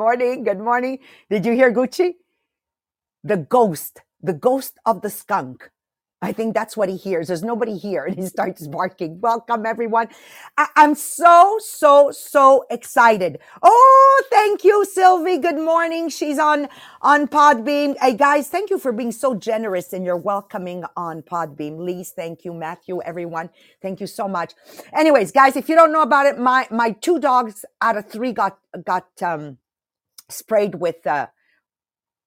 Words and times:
Morning. 0.00 0.44
Good 0.44 0.60
morning. 0.60 1.00
Did 1.30 1.46
you 1.46 1.52
hear 1.54 1.72
Gucci? 1.72 2.14
The 3.24 3.36
ghost, 3.38 4.02
the 4.22 4.32
ghost 4.34 4.78
of 4.86 5.02
the 5.02 5.10
skunk. 5.10 5.70
I 6.22 6.32
think 6.32 6.54
that's 6.54 6.76
what 6.76 6.88
he 6.88 6.96
hears. 6.96 7.28
There's 7.28 7.42
nobody 7.44 7.78
here. 7.78 8.04
And 8.08 8.16
he 8.16 8.26
starts 8.26 8.66
barking. 8.66 9.20
Welcome, 9.20 9.66
everyone. 9.66 10.08
I- 10.58 10.68
am 10.76 10.94
so, 10.96 11.58
so, 11.60 12.10
so 12.12 12.64
excited. 12.70 13.38
Oh, 13.62 14.24
thank 14.30 14.64
you, 14.64 14.84
Sylvie. 14.86 15.38
Good 15.38 15.58
morning. 15.58 16.08
She's 16.10 16.38
on, 16.38 16.68
on 17.02 17.28
Podbean. 17.28 17.96
Hey, 18.00 18.14
guys, 18.16 18.48
thank 18.48 18.70
you 18.70 18.78
for 18.78 18.92
being 18.92 19.12
so 19.12 19.34
generous 19.34 19.92
in 19.92 20.04
your 20.04 20.16
welcoming 20.18 20.84
on 20.96 21.22
Podbean. 21.22 21.78
Lise, 21.78 22.10
thank 22.12 22.44
you. 22.44 22.54
Matthew, 22.54 23.02
everyone. 23.02 23.50
Thank 23.82 24.00
you 24.00 24.08
so 24.08 24.28
much. 24.28 24.54
Anyways, 24.94 25.32
guys, 25.32 25.56
if 25.56 25.68
you 25.68 25.76
don't 25.76 25.92
know 25.92 26.02
about 26.02 26.26
it, 26.26 26.38
my, 26.38 26.68
my 26.70 26.92
two 26.92 27.20
dogs 27.20 27.64
out 27.82 27.96
of 27.98 28.08
three 28.10 28.32
got, 28.32 28.58
got, 28.84 29.08
um, 29.22 29.58
sprayed 30.30 30.76
with, 30.76 31.06
uh, 31.06 31.28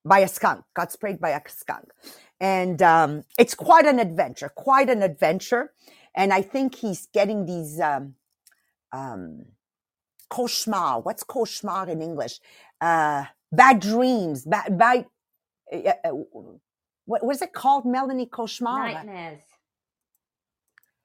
by 0.06 0.20
a 0.20 0.28
skunk, 0.28 0.66
got 0.76 0.92
sprayed 0.92 1.20
by 1.20 1.30
a 1.30 1.42
skunk. 1.48 1.92
And 2.40 2.82
um, 2.82 3.24
it's 3.38 3.56
quite 3.56 3.86
an 3.86 4.00
adventure, 4.00 4.50
quite 4.50 4.90
an 4.90 5.02
adventure. 5.02 5.72
And 6.16 6.34
I 6.34 6.42
think 6.42 6.76
he's 6.76 7.08
getting 7.14 7.46
these 7.46 7.80
um, 7.80 8.16
um, 8.92 9.46
cauchemar. 10.32 11.04
What's 11.04 11.24
cauchemar 11.24 11.88
in 11.88 12.02
English? 12.02 12.40
Uh, 12.82 13.26
bad 13.52 13.80
dreams, 13.80 14.46
bad, 14.46 14.78
bad 14.78 15.06
uh, 15.72 15.94
uh, 16.04 16.12
what 17.06 17.26
was 17.26 17.42
it 17.42 17.54
called, 17.54 17.86
Melanie? 17.86 18.28
Cauchemar? 18.28 18.94
Nightmares 18.94 19.42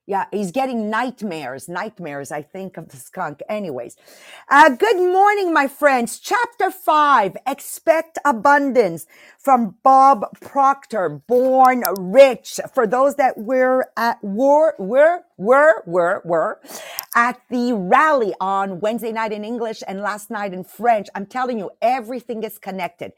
yeah, 0.08 0.24
he's 0.32 0.52
getting 0.52 0.88
nightmares, 0.88 1.68
nightmares, 1.68 2.32
I 2.32 2.40
think, 2.40 2.78
of 2.78 2.88
the 2.88 2.96
skunk. 2.96 3.42
Anyways, 3.46 3.94
uh, 4.48 4.70
good 4.70 4.96
morning, 4.96 5.52
my 5.52 5.68
friends. 5.68 6.18
Chapter 6.18 6.70
five, 6.70 7.36
expect 7.46 8.18
abundance 8.24 9.06
from 9.38 9.76
Bob 9.82 10.24
Proctor, 10.40 11.10
born 11.10 11.84
rich. 11.98 12.58
For 12.72 12.86
those 12.86 13.16
that 13.16 13.36
were 13.36 13.90
at, 13.98 14.24
war, 14.24 14.74
were, 14.78 15.24
were, 15.38 15.82
were, 15.86 16.22
were 16.26 16.60
at 17.16 17.40
the 17.50 17.74
rally 17.74 18.34
on 18.40 18.80
Wednesday 18.80 19.12
night 19.12 19.32
in 19.32 19.44
English 19.44 19.82
and 19.88 20.02
last 20.02 20.30
night 20.30 20.54
in 20.54 20.64
French. 20.64 21.08
I'm 21.14 21.26
telling 21.26 21.58
you, 21.58 21.70
everything 21.82 22.44
is 22.44 22.58
connected. 22.58 23.12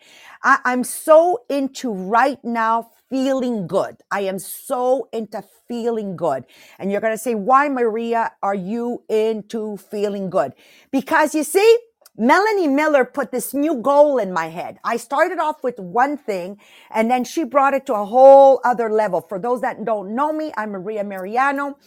I, 0.45 0.61
I'm 0.65 0.85
so 0.85 1.45
into 1.51 1.93
right 1.93 2.45
now 2.45 2.91
feeling 3.11 3.67
good. 3.69 3.99
I 4.11 4.23
am 4.23 4.39
so 4.39 5.09
into 5.13 5.45
feeling 5.69 6.17
good. 6.17 6.45
And 6.79 6.93
you're 6.93 7.03
going 7.03 7.15
to 7.15 7.19
say, 7.19 7.35
why, 7.35 7.69
Maria, 7.69 8.33
are 8.43 8.55
you 8.55 9.05
into 9.11 9.79
feeling 9.79 10.31
good? 10.31 10.55
Because 10.93 11.35
you 11.35 11.45
see, 11.45 11.79
Melanie 12.17 12.69
Miller 12.69 13.07
put 13.07 13.33
this 13.33 13.55
new 13.55 13.77
goal 13.77 14.19
in 14.19 14.33
my 14.33 14.49
head. 14.49 14.79
I 14.85 14.99
started 14.99 15.39
off 15.39 15.65
with 15.65 15.79
one 15.79 16.19
thing 16.19 16.61
and 16.91 17.11
then 17.11 17.25
she 17.25 17.45
brought 17.45 17.75
it 17.75 17.87
to 17.87 17.95
a 17.95 18.05
whole 18.05 18.61
other 18.65 18.91
level. 18.91 19.23
For 19.23 19.39
those 19.39 19.63
that 19.63 19.87
don't 19.87 20.15
know 20.15 20.33
me, 20.33 20.53
I'm 20.59 20.73
Maria 20.73 21.05
Mariano. 21.05 21.79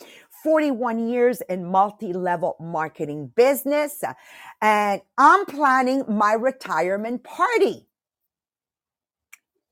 41 0.43 1.07
years 1.07 1.41
in 1.41 1.65
multi-level 1.65 2.57
marketing 2.59 3.31
business 3.35 4.03
uh, 4.03 4.13
and 4.61 5.01
I'm 5.17 5.45
planning 5.45 6.03
my 6.07 6.33
retirement 6.33 7.23
party. 7.23 7.87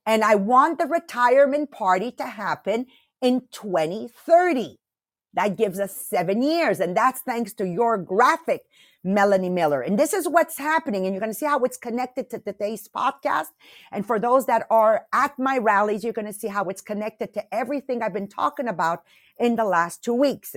And 0.05 0.23
I 0.23 0.35
want 0.35 0.79
the 0.79 0.87
retirement 0.87 1.71
party 1.71 2.11
to 2.13 2.25
happen 2.25 2.87
in 3.21 3.43
2030. 3.51 4.77
That 5.33 5.57
gives 5.57 5.79
us 5.79 5.95
seven 5.95 6.41
years. 6.41 6.79
And 6.79 6.97
that's 6.97 7.21
thanks 7.21 7.53
to 7.53 7.65
your 7.65 7.97
graphic, 7.97 8.63
Melanie 9.03 9.49
Miller. 9.49 9.81
And 9.81 9.97
this 9.97 10.13
is 10.13 10.27
what's 10.27 10.57
happening. 10.57 11.05
And 11.05 11.13
you're 11.13 11.19
going 11.21 11.31
to 11.31 11.37
see 11.37 11.45
how 11.45 11.59
it's 11.59 11.77
connected 11.77 12.29
to 12.31 12.39
today's 12.39 12.87
podcast. 12.87 13.47
And 13.91 14.05
for 14.05 14.19
those 14.19 14.45
that 14.45 14.67
are 14.69 15.07
at 15.13 15.37
my 15.39 15.57
rallies, 15.57 16.03
you're 16.03 16.13
going 16.13 16.27
to 16.27 16.33
see 16.33 16.47
how 16.47 16.65
it's 16.65 16.81
connected 16.81 17.33
to 17.33 17.53
everything 17.53 18.01
I've 18.01 18.13
been 18.13 18.27
talking 18.27 18.67
about 18.67 19.03
in 19.39 19.55
the 19.55 19.65
last 19.65 20.03
two 20.03 20.13
weeks. 20.13 20.55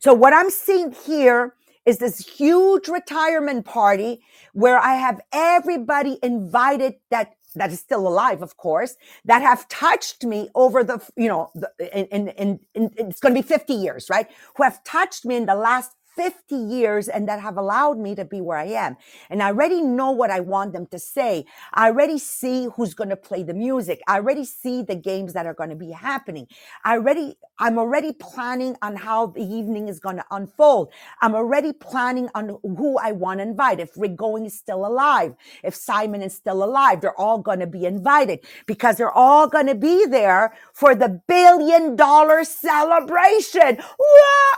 So 0.00 0.14
what 0.14 0.32
I'm 0.32 0.50
seeing 0.50 0.92
here 0.92 1.54
is 1.84 1.98
this 1.98 2.26
huge 2.26 2.88
retirement 2.88 3.64
party 3.64 4.22
where 4.52 4.78
I 4.78 4.94
have 4.96 5.20
everybody 5.32 6.18
invited 6.22 6.94
that 7.10 7.34
that 7.54 7.70
is 7.70 7.80
still 7.80 8.08
alive, 8.08 8.42
of 8.42 8.56
course, 8.56 8.96
that 9.26 9.42
have 9.42 9.68
touched 9.68 10.24
me 10.24 10.48
over 10.54 10.82
the, 10.82 11.02
you 11.16 11.28
know, 11.28 11.50
the, 11.54 11.70
in, 11.94 12.06
in, 12.06 12.28
in, 12.28 12.60
in 12.74 13.08
it's 13.08 13.20
going 13.20 13.34
to 13.34 13.42
be 13.42 13.46
50 13.46 13.74
years, 13.74 14.08
right? 14.08 14.26
Who 14.56 14.62
have 14.62 14.82
touched 14.84 15.26
me 15.26 15.36
in 15.36 15.46
the 15.46 15.54
last 15.54 15.92
50 16.16 16.56
years 16.56 17.08
and 17.08 17.28
that 17.28 17.40
have 17.40 17.56
allowed 17.56 17.98
me 17.98 18.14
to 18.14 18.24
be 18.24 18.40
where 18.40 18.58
I 18.58 18.66
am. 18.66 18.96
And 19.30 19.42
I 19.42 19.48
already 19.48 19.82
know 19.82 20.10
what 20.10 20.30
I 20.30 20.40
want 20.40 20.72
them 20.72 20.86
to 20.88 20.98
say. 20.98 21.44
I 21.74 21.88
already 21.88 22.18
see 22.18 22.68
who's 22.76 22.94
going 22.94 23.10
to 23.10 23.16
play 23.16 23.42
the 23.42 23.54
music. 23.54 24.02
I 24.08 24.16
already 24.16 24.44
see 24.44 24.82
the 24.82 24.96
games 24.96 25.32
that 25.34 25.46
are 25.46 25.54
going 25.54 25.70
to 25.70 25.76
be 25.76 25.92
happening. 25.92 26.46
I 26.84 26.94
already, 26.94 27.36
I'm 27.58 27.78
already 27.78 28.12
planning 28.12 28.76
on 28.82 28.96
how 28.96 29.28
the 29.28 29.42
evening 29.42 29.88
is 29.88 30.00
going 30.00 30.16
to 30.16 30.24
unfold. 30.30 30.92
I'm 31.20 31.34
already 31.34 31.72
planning 31.72 32.28
on 32.34 32.58
who 32.62 32.98
I 32.98 33.12
want 33.12 33.40
to 33.40 33.42
invite. 33.42 33.80
If 33.80 33.90
Rick 33.96 34.16
Goings 34.16 34.52
is 34.52 34.58
still 34.58 34.86
alive, 34.86 35.34
if 35.62 35.74
Simon 35.74 36.22
is 36.22 36.34
still 36.34 36.62
alive, 36.64 37.00
they're 37.00 37.18
all 37.18 37.38
going 37.38 37.60
to 37.60 37.66
be 37.66 37.86
invited 37.86 38.40
because 38.66 38.96
they're 38.96 39.12
all 39.12 39.48
going 39.48 39.66
to 39.66 39.74
be 39.74 40.06
there 40.06 40.54
for 40.74 40.94
the 40.94 41.20
billion 41.28 41.96
dollar 41.96 42.44
celebration. 42.44 43.78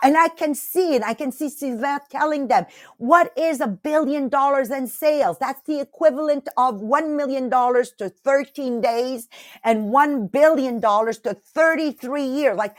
And 0.03 0.17
I 0.17 0.29
can 0.37 0.55
see 0.55 0.95
it. 0.95 1.03
I 1.03 1.15
can 1.15 1.33
see 1.33 1.44
Sylvain 1.49 2.01
telling 2.11 2.49
them 2.49 2.67
what 2.99 3.33
is 3.37 3.61
a 3.61 3.67
billion 3.67 4.29
dollars 4.29 4.71
in 4.71 4.87
sales? 4.87 5.39
That's 5.39 5.63
the 5.67 5.81
equivalent 5.81 6.49
of 6.57 6.81
$1 6.81 7.17
million 7.17 7.51
to 7.51 8.09
13 8.09 8.81
days 8.81 9.29
and 9.65 9.93
$1 9.93 10.33
billion 10.33 10.81
to 10.81 11.37
33 11.45 12.25
years. 12.25 12.57
Like, 12.57 12.77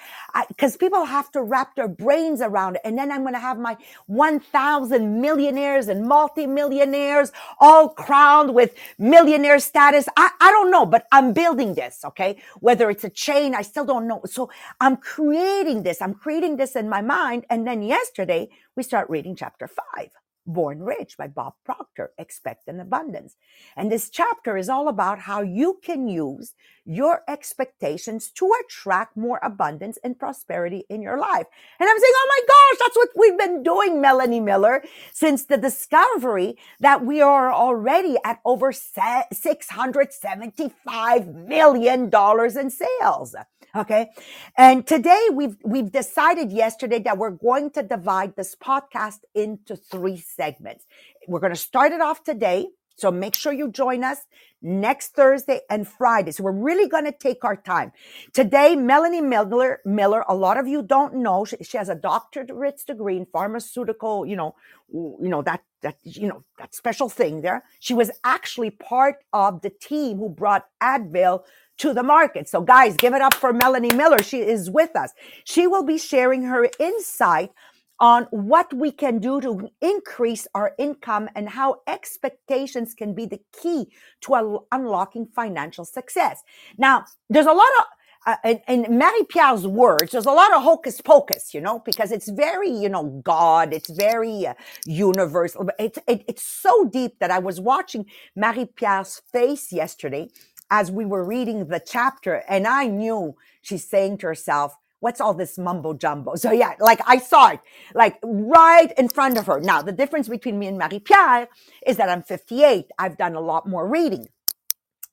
cause 0.58 0.78
people 0.78 1.06
have 1.06 1.32
to 1.32 1.42
wrap 1.42 1.76
their 1.76 1.88
brains 1.88 2.42
around 2.42 2.76
it. 2.76 2.82
And 2.84 2.98
then 2.98 3.12
I'm 3.12 3.22
going 3.22 3.34
to 3.34 3.40
have 3.40 3.58
my 3.60 3.78
1000 4.08 5.22
millionaires 5.22 5.88
and 5.88 6.08
multimillionaires 6.08 7.32
all 7.60 7.90
crowned 7.90 8.54
with 8.54 8.76
millionaire 8.98 9.60
status. 9.60 10.08
I, 10.18 10.30
I 10.40 10.52
don't 10.52 10.72
know, 10.72 10.86
but 10.86 11.08
I'm 11.12 11.34
building 11.34 11.76
this. 11.76 12.02
Okay. 12.06 12.42
Whether 12.60 12.90
it's 12.90 13.04
a 13.04 13.10
chain, 13.10 13.56
I 13.56 13.62
still 13.62 13.86
don't 13.86 14.08
know. 14.08 14.22
So 14.26 14.50
I'm 14.80 14.98
creating 14.98 15.84
this. 15.84 16.02
I'm 16.02 16.14
creating 16.14 16.58
this 16.58 16.76
in 16.76 16.90
my 16.90 17.02
mind. 17.02 17.46
And 17.50 17.66
then 17.68 17.82
yesterday 17.82 18.50
we 18.76 18.84
start 18.84 19.10
reading 19.10 19.36
chapter 19.36 19.68
five. 19.68 20.12
Born 20.48 20.84
Rich 20.84 21.18
by 21.18 21.26
Bob 21.28 21.56
Proctor, 21.66 22.12
Expect 22.20 22.68
an 22.68 22.80
Abundance. 22.80 23.36
And 23.76 23.92
this 23.92 24.12
chapter 24.12 24.58
is 24.58 24.70
all 24.70 24.88
about 24.88 25.18
how 25.20 25.42
you 25.42 25.80
can 25.84 26.08
use 26.08 26.54
your 26.86 27.24
expectations 27.28 28.30
to 28.30 28.52
attract 28.64 29.18
more 29.18 29.40
abundance 29.42 29.98
and 30.04 30.20
prosperity 30.20 30.86
in 30.88 31.02
your 31.02 31.18
life. 31.18 31.48
And 31.80 31.90
I'm 31.90 32.00
saying, 32.00 32.14
oh 32.16 32.28
my 32.30 32.42
gosh, 32.48 32.78
that's 32.80 32.96
what 32.96 33.10
we've 33.18 33.40
been 33.40 33.64
doing, 33.64 34.00
Melanie 34.00 34.40
Miller, 34.40 34.84
since 35.12 35.46
the 35.46 35.58
discovery 35.58 36.60
that 36.80 37.04
we 37.04 37.22
are 37.22 37.52
already 37.52 38.18
at 38.24 38.40
over 38.46 38.72
$675 38.72 41.48
million 41.48 42.12
in 42.60 42.70
sales. 42.70 43.36
Okay. 43.76 44.12
And 44.58 44.88
today 44.88 45.28
we've, 45.34 45.58
we've 45.66 45.92
decided 45.92 46.52
yesterday 46.52 47.00
that 47.00 47.18
we're 47.18 47.32
going 47.32 47.72
to 47.72 47.84
divide 47.84 48.36
this 48.38 48.56
podcast 48.56 49.20
into 49.34 49.76
three 49.76 50.18
segments. 50.18 50.86
We're 51.28 51.42
going 51.42 51.54
to 51.54 51.60
start 51.60 51.92
it 51.92 52.00
off 52.00 52.24
today. 52.24 52.68
So 52.96 53.12
make 53.12 53.36
sure 53.36 53.52
you 53.52 53.70
join 53.70 54.06
us 54.06 54.20
next 54.62 55.10
Thursday 55.10 55.60
and 55.70 55.86
Friday. 55.86 56.32
So 56.32 56.44
we're 56.46 56.54
really 56.54 56.88
going 56.88 57.04
to 57.04 57.12
take 57.12 57.44
our 57.44 57.58
time. 57.58 57.92
Today, 58.32 58.78
Melanie 58.78 59.20
Miller, 59.20 59.82
Miller, 59.84 60.24
a 60.30 60.34
lot 60.34 60.58
of 60.58 60.66
you 60.66 60.82
don't 60.82 61.16
know, 61.16 61.44
she, 61.44 61.58
she 61.62 61.78
has 61.78 61.90
a 61.90 61.96
doctorate 61.96 62.82
degree 62.88 63.18
in 63.18 63.26
pharmaceutical, 63.26 64.26
you 64.26 64.38
know, 64.38 64.56
you 64.90 65.18
know, 65.28 65.42
that, 65.42 65.62
that, 65.82 65.98
you 66.04 66.30
know, 66.30 66.46
that 66.58 66.74
special 66.74 67.10
thing 67.10 67.42
there. 67.42 67.66
She 67.82 67.94
was 67.94 68.10
actually 68.24 68.70
part 68.72 69.18
of 69.34 69.62
the 69.62 69.70
team 69.70 70.20
who 70.20 70.30
brought 70.30 70.66
Advil 70.82 71.42
to 71.78 71.94
the 71.94 72.04
market. 72.04 72.48
So 72.50 72.62
guys, 72.62 72.96
give 72.98 73.14
it 73.14 73.22
up 73.22 73.34
for 73.34 73.54
Melanie 73.54 73.94
Miller. 73.94 74.22
She 74.22 74.40
is 74.40 74.70
with 74.70 74.96
us. 74.96 75.12
She 75.44 75.68
will 75.68 75.84
be 75.84 75.98
sharing 75.98 76.44
her 76.44 76.68
insight 76.80 77.52
on 78.00 78.28
what 78.32 78.74
we 78.74 78.92
can 78.92 79.20
do 79.20 79.40
to 79.40 79.70
increase 79.82 80.48
our 80.54 80.74
income 80.78 81.30
and 81.36 81.50
how 81.50 81.78
expectations 81.88 82.94
can 82.94 83.14
be 83.14 83.26
the 83.26 83.40
key 83.62 83.88
to 84.22 84.60
unlocking 84.72 85.28
financial 85.34 85.86
success. 85.86 86.42
Now, 86.78 87.06
there's 87.30 87.46
a 87.46 87.54
lot 87.54 87.70
of 87.80 87.86
uh, 88.28 88.38
in, 88.44 88.86
in 88.86 88.98
Marie 88.98 89.24
Pierre's 89.30 89.68
words, 89.68 90.12
there's 90.12 90.26
a 90.26 90.32
lot 90.32 90.52
of 90.52 90.64
hocus 90.64 91.00
pocus, 91.00 91.54
you 91.54 91.62
know, 91.62 91.80
because 91.86 92.12
it's 92.12 92.28
very, 92.30 92.72
you 92.72 92.90
know, 92.90 93.22
God, 93.24 93.72
it's 93.72 93.92
very 93.92 94.48
uh, 94.48 94.56
universal. 94.88 95.70
It's, 95.78 96.00
it, 96.08 96.26
it's 96.28 96.44
so 96.44 96.90
deep 96.92 97.20
that 97.20 97.30
I 97.30 97.38
was 97.38 97.62
watching 97.62 98.08
Marie 98.36 98.66
Pierre's 98.66 99.22
face 99.32 99.72
yesterday 99.72 100.30
as 100.70 100.92
we 100.92 101.06
were 101.06 101.24
reading 101.24 101.68
the 101.68 101.80
chapter 101.86 102.44
and 102.50 102.68
I 102.68 102.88
knew 102.88 103.36
she's 103.62 103.84
saying 103.88 104.20
to 104.20 104.28
herself, 104.28 104.78
what's 105.00 105.22
all 105.22 105.34
this 105.34 105.58
mumbo 105.58 105.94
jumbo? 105.94 106.36
So 106.36 106.52
yeah, 106.52 106.74
like 106.80 107.02
I 107.06 107.18
saw 107.20 107.50
it 107.52 107.60
like 107.94 108.18
right 108.24 108.92
in 108.98 109.10
front 109.10 109.38
of 109.38 109.46
her. 109.46 109.60
Now, 109.60 109.82
the 109.82 109.92
difference 109.92 110.28
between 110.28 110.58
me 110.58 110.68
and 110.68 110.78
Marie 110.78 111.00
Pierre 111.00 111.48
is 111.86 111.98
that 111.98 112.10
I'm 112.10 112.24
58. 112.24 112.88
I've 112.98 113.18
done 113.18 113.36
a 113.36 113.42
lot 113.42 113.68
more 113.68 113.88
reading. 113.88 114.28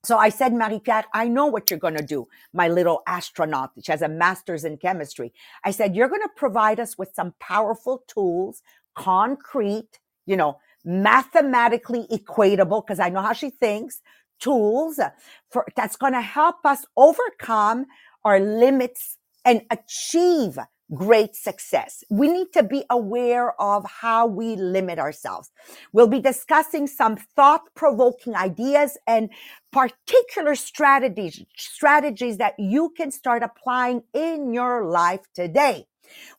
So 0.05 0.19
I 0.19 0.31
said, 0.31 0.53
Marie 0.53 0.81
Pierre, 0.81 1.05
I 1.15 1.29
know 1.29 1.47
what 1.47 1.71
you're 1.71 1.79
going 1.79 1.97
to 1.97 2.05
do, 2.05 2.27
my 2.53 2.69
little 2.69 3.03
astronaut. 3.07 3.71
She 3.83 3.93
has 3.93 4.03
a 4.03 4.09
master's 4.09 4.65
in 4.65 4.79
chemistry. 4.79 5.33
I 5.65 5.71
said, 5.71 5.95
you're 5.95 6.09
going 6.09 6.23
to 6.23 6.31
provide 6.35 6.81
us 6.81 6.99
with 6.99 7.15
some 7.15 7.35
powerful 7.39 8.03
tools, 8.09 8.63
concrete, 8.97 10.01
you 10.27 10.37
know, 10.37 10.59
mathematically 10.85 12.09
equatable, 12.11 12.85
because 12.85 12.99
I 12.99 13.11
know 13.11 13.21
how 13.23 13.33
she 13.33 13.51
thinks, 13.51 14.01
tools 14.43 14.99
for 15.51 15.67
that's 15.77 15.97
going 15.97 16.13
to 16.13 16.21
help 16.21 16.57
us 16.65 16.85
overcome 16.97 17.87
our 18.25 18.41
limits 18.41 19.19
and 19.45 19.63
achieve 19.71 20.59
great 20.95 21.35
success. 21.35 22.05
We 22.11 22.29
need 22.29 22.53
to 22.53 22.63
be 22.63 22.85
aware 22.91 23.59
of 23.61 23.85
how 23.87 24.27
we 24.27 24.57
limit 24.57 24.99
ourselves. 24.99 25.51
We'll 25.93 26.07
be 26.07 26.21
discussing 26.21 26.87
some 26.87 27.17
thought 27.17 27.63
provoking 27.75 28.35
ideas 28.35 28.99
and 29.07 29.31
particular 29.73 30.55
strategies, 30.55 31.43
strategies 31.57 32.37
that 32.39 32.55
you 32.59 32.93
can 32.97 33.11
start 33.11 33.43
applying 33.43 34.03
in 34.13 34.53
your 34.53 34.85
life 34.85 35.21
today. 35.35 35.87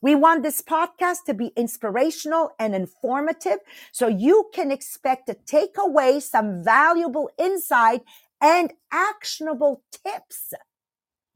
We 0.00 0.14
want 0.14 0.42
this 0.42 0.62
podcast 0.62 1.24
to 1.26 1.34
be 1.34 1.52
inspirational 1.56 2.50
and 2.58 2.74
informative 2.74 3.58
so 3.92 4.08
you 4.08 4.50
can 4.52 4.70
expect 4.70 5.26
to 5.26 5.34
take 5.46 5.76
away 5.78 6.20
some 6.20 6.62
valuable 6.64 7.30
insight 7.38 8.02
and 8.40 8.72
actionable 8.92 9.82
tips 9.90 10.52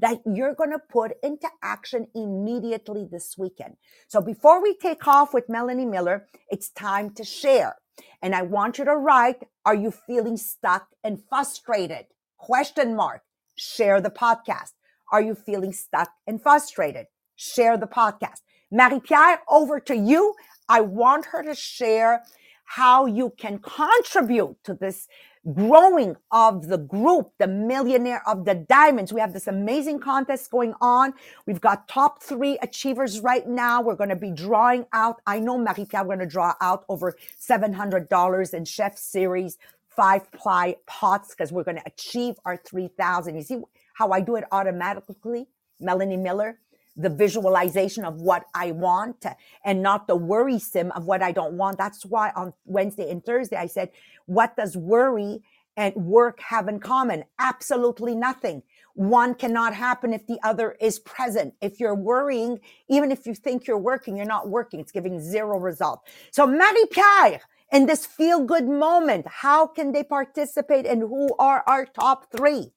that 0.00 0.20
you're 0.24 0.54
going 0.54 0.70
to 0.70 0.78
put 0.78 1.12
into 1.22 1.48
action 1.62 2.06
immediately 2.14 3.06
this 3.10 3.36
weekend. 3.36 3.76
So 4.06 4.20
before 4.20 4.62
we 4.62 4.76
take 4.76 5.06
off 5.08 5.34
with 5.34 5.48
Melanie 5.48 5.86
Miller, 5.86 6.26
it's 6.50 6.68
time 6.70 7.10
to 7.14 7.24
share. 7.24 7.76
And 8.22 8.34
I 8.34 8.42
want 8.42 8.78
you 8.78 8.84
to 8.84 8.96
write, 8.96 9.44
are 9.64 9.74
you 9.74 9.90
feeling 9.90 10.36
stuck 10.36 10.88
and 11.02 11.20
frustrated? 11.28 12.06
Question 12.36 12.94
mark. 12.94 13.22
Share 13.56 14.00
the 14.00 14.10
podcast. 14.10 14.72
Are 15.10 15.22
you 15.22 15.34
feeling 15.34 15.72
stuck 15.72 16.10
and 16.26 16.40
frustrated? 16.40 17.06
Share 17.38 17.78
the 17.78 17.86
podcast. 17.86 18.42
Marie-Pierre, 18.72 19.40
over 19.48 19.78
to 19.78 19.96
you. 19.96 20.34
I 20.68 20.80
want 20.80 21.26
her 21.26 21.42
to 21.44 21.54
share 21.54 22.24
how 22.64 23.06
you 23.06 23.32
can 23.38 23.60
contribute 23.60 24.56
to 24.64 24.74
this 24.74 25.06
growing 25.54 26.16
of 26.32 26.66
the 26.66 26.76
group, 26.76 27.30
the 27.38 27.46
millionaire 27.46 28.22
of 28.28 28.44
the 28.44 28.54
diamonds. 28.54 29.12
We 29.12 29.20
have 29.20 29.32
this 29.32 29.46
amazing 29.46 30.00
contest 30.00 30.50
going 30.50 30.74
on. 30.80 31.14
We've 31.46 31.60
got 31.60 31.88
top 31.88 32.22
three 32.24 32.58
achievers 32.60 33.20
right 33.20 33.46
now. 33.46 33.80
We're 33.82 33.94
going 33.94 34.10
to 34.10 34.16
be 34.16 34.32
drawing 34.32 34.86
out. 34.92 35.20
I 35.24 35.38
know 35.38 35.56
Marie-Pierre, 35.56 36.02
we're 36.02 36.16
going 36.16 36.18
to 36.18 36.26
draw 36.26 36.54
out 36.60 36.84
over 36.88 37.16
$700 37.40 38.52
in 38.52 38.64
chef 38.64 38.98
series 38.98 39.58
five 39.88 40.30
ply 40.32 40.76
pots 40.86 41.34
because 41.34 41.52
we're 41.52 41.64
going 41.64 41.76
to 41.76 41.86
achieve 41.86 42.34
our 42.44 42.56
3000. 42.56 43.36
You 43.36 43.42
see 43.42 43.62
how 43.94 44.10
I 44.10 44.20
do 44.20 44.36
it 44.36 44.44
automatically? 44.52 45.46
Melanie 45.80 46.16
Miller 46.16 46.58
the 46.98 47.08
visualization 47.08 48.04
of 48.04 48.20
what 48.20 48.44
I 48.54 48.72
want 48.72 49.24
and 49.64 49.82
not 49.82 50.08
the 50.08 50.16
worrisome 50.16 50.90
of 50.92 51.04
what 51.04 51.22
I 51.22 51.32
don't 51.32 51.54
want. 51.54 51.78
That's 51.78 52.04
why 52.04 52.32
on 52.34 52.52
Wednesday 52.64 53.08
and 53.10 53.24
Thursday, 53.24 53.56
I 53.56 53.68
said, 53.68 53.90
what 54.26 54.56
does 54.56 54.76
worry 54.76 55.42
and 55.76 55.94
work 55.94 56.40
have 56.40 56.66
in 56.66 56.80
common? 56.80 57.24
Absolutely 57.38 58.16
nothing. 58.16 58.64
One 58.94 59.34
cannot 59.36 59.74
happen 59.74 60.12
if 60.12 60.26
the 60.26 60.40
other 60.42 60.76
is 60.80 60.98
present. 60.98 61.54
If 61.62 61.78
you're 61.78 61.94
worrying, 61.94 62.58
even 62.88 63.12
if 63.12 63.26
you 63.26 63.34
think 63.34 63.68
you're 63.68 63.78
working, 63.78 64.16
you're 64.16 64.26
not 64.26 64.48
working. 64.48 64.80
It's 64.80 64.90
giving 64.90 65.20
zero 65.20 65.60
result. 65.60 66.00
So 66.32 66.48
Marie 66.48 66.86
Pierre, 66.90 67.40
in 67.70 67.86
this 67.86 68.06
feel 68.06 68.42
good 68.42 68.66
moment, 68.66 69.26
how 69.28 69.68
can 69.68 69.92
they 69.92 70.02
participate 70.02 70.84
and 70.84 71.00
who 71.02 71.32
are 71.38 71.62
our 71.68 71.86
top 71.86 72.32
three? 72.36 72.72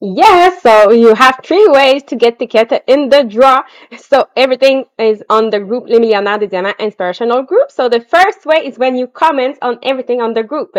Yes, 0.00 0.62
so 0.62 0.90
you 0.92 1.14
have 1.14 1.40
three 1.42 1.66
ways 1.68 2.02
to 2.04 2.16
get 2.16 2.38
ticket 2.38 2.84
in 2.86 3.08
the 3.08 3.24
draw. 3.24 3.62
So 3.96 4.28
everything 4.36 4.84
is 4.98 5.22
on 5.30 5.48
the 5.48 5.58
group 5.58 5.84
Millionnaires 5.86 6.40
des 6.40 6.48
Diamants 6.48 6.78
Inspirational 6.78 7.42
Group. 7.42 7.70
So 7.70 7.88
the 7.88 8.00
first 8.00 8.44
way 8.44 8.58
is 8.58 8.78
when 8.78 8.96
you 8.96 9.06
comment 9.06 9.56
on 9.62 9.78
everything 9.82 10.20
on 10.20 10.34
the 10.34 10.42
group 10.42 10.76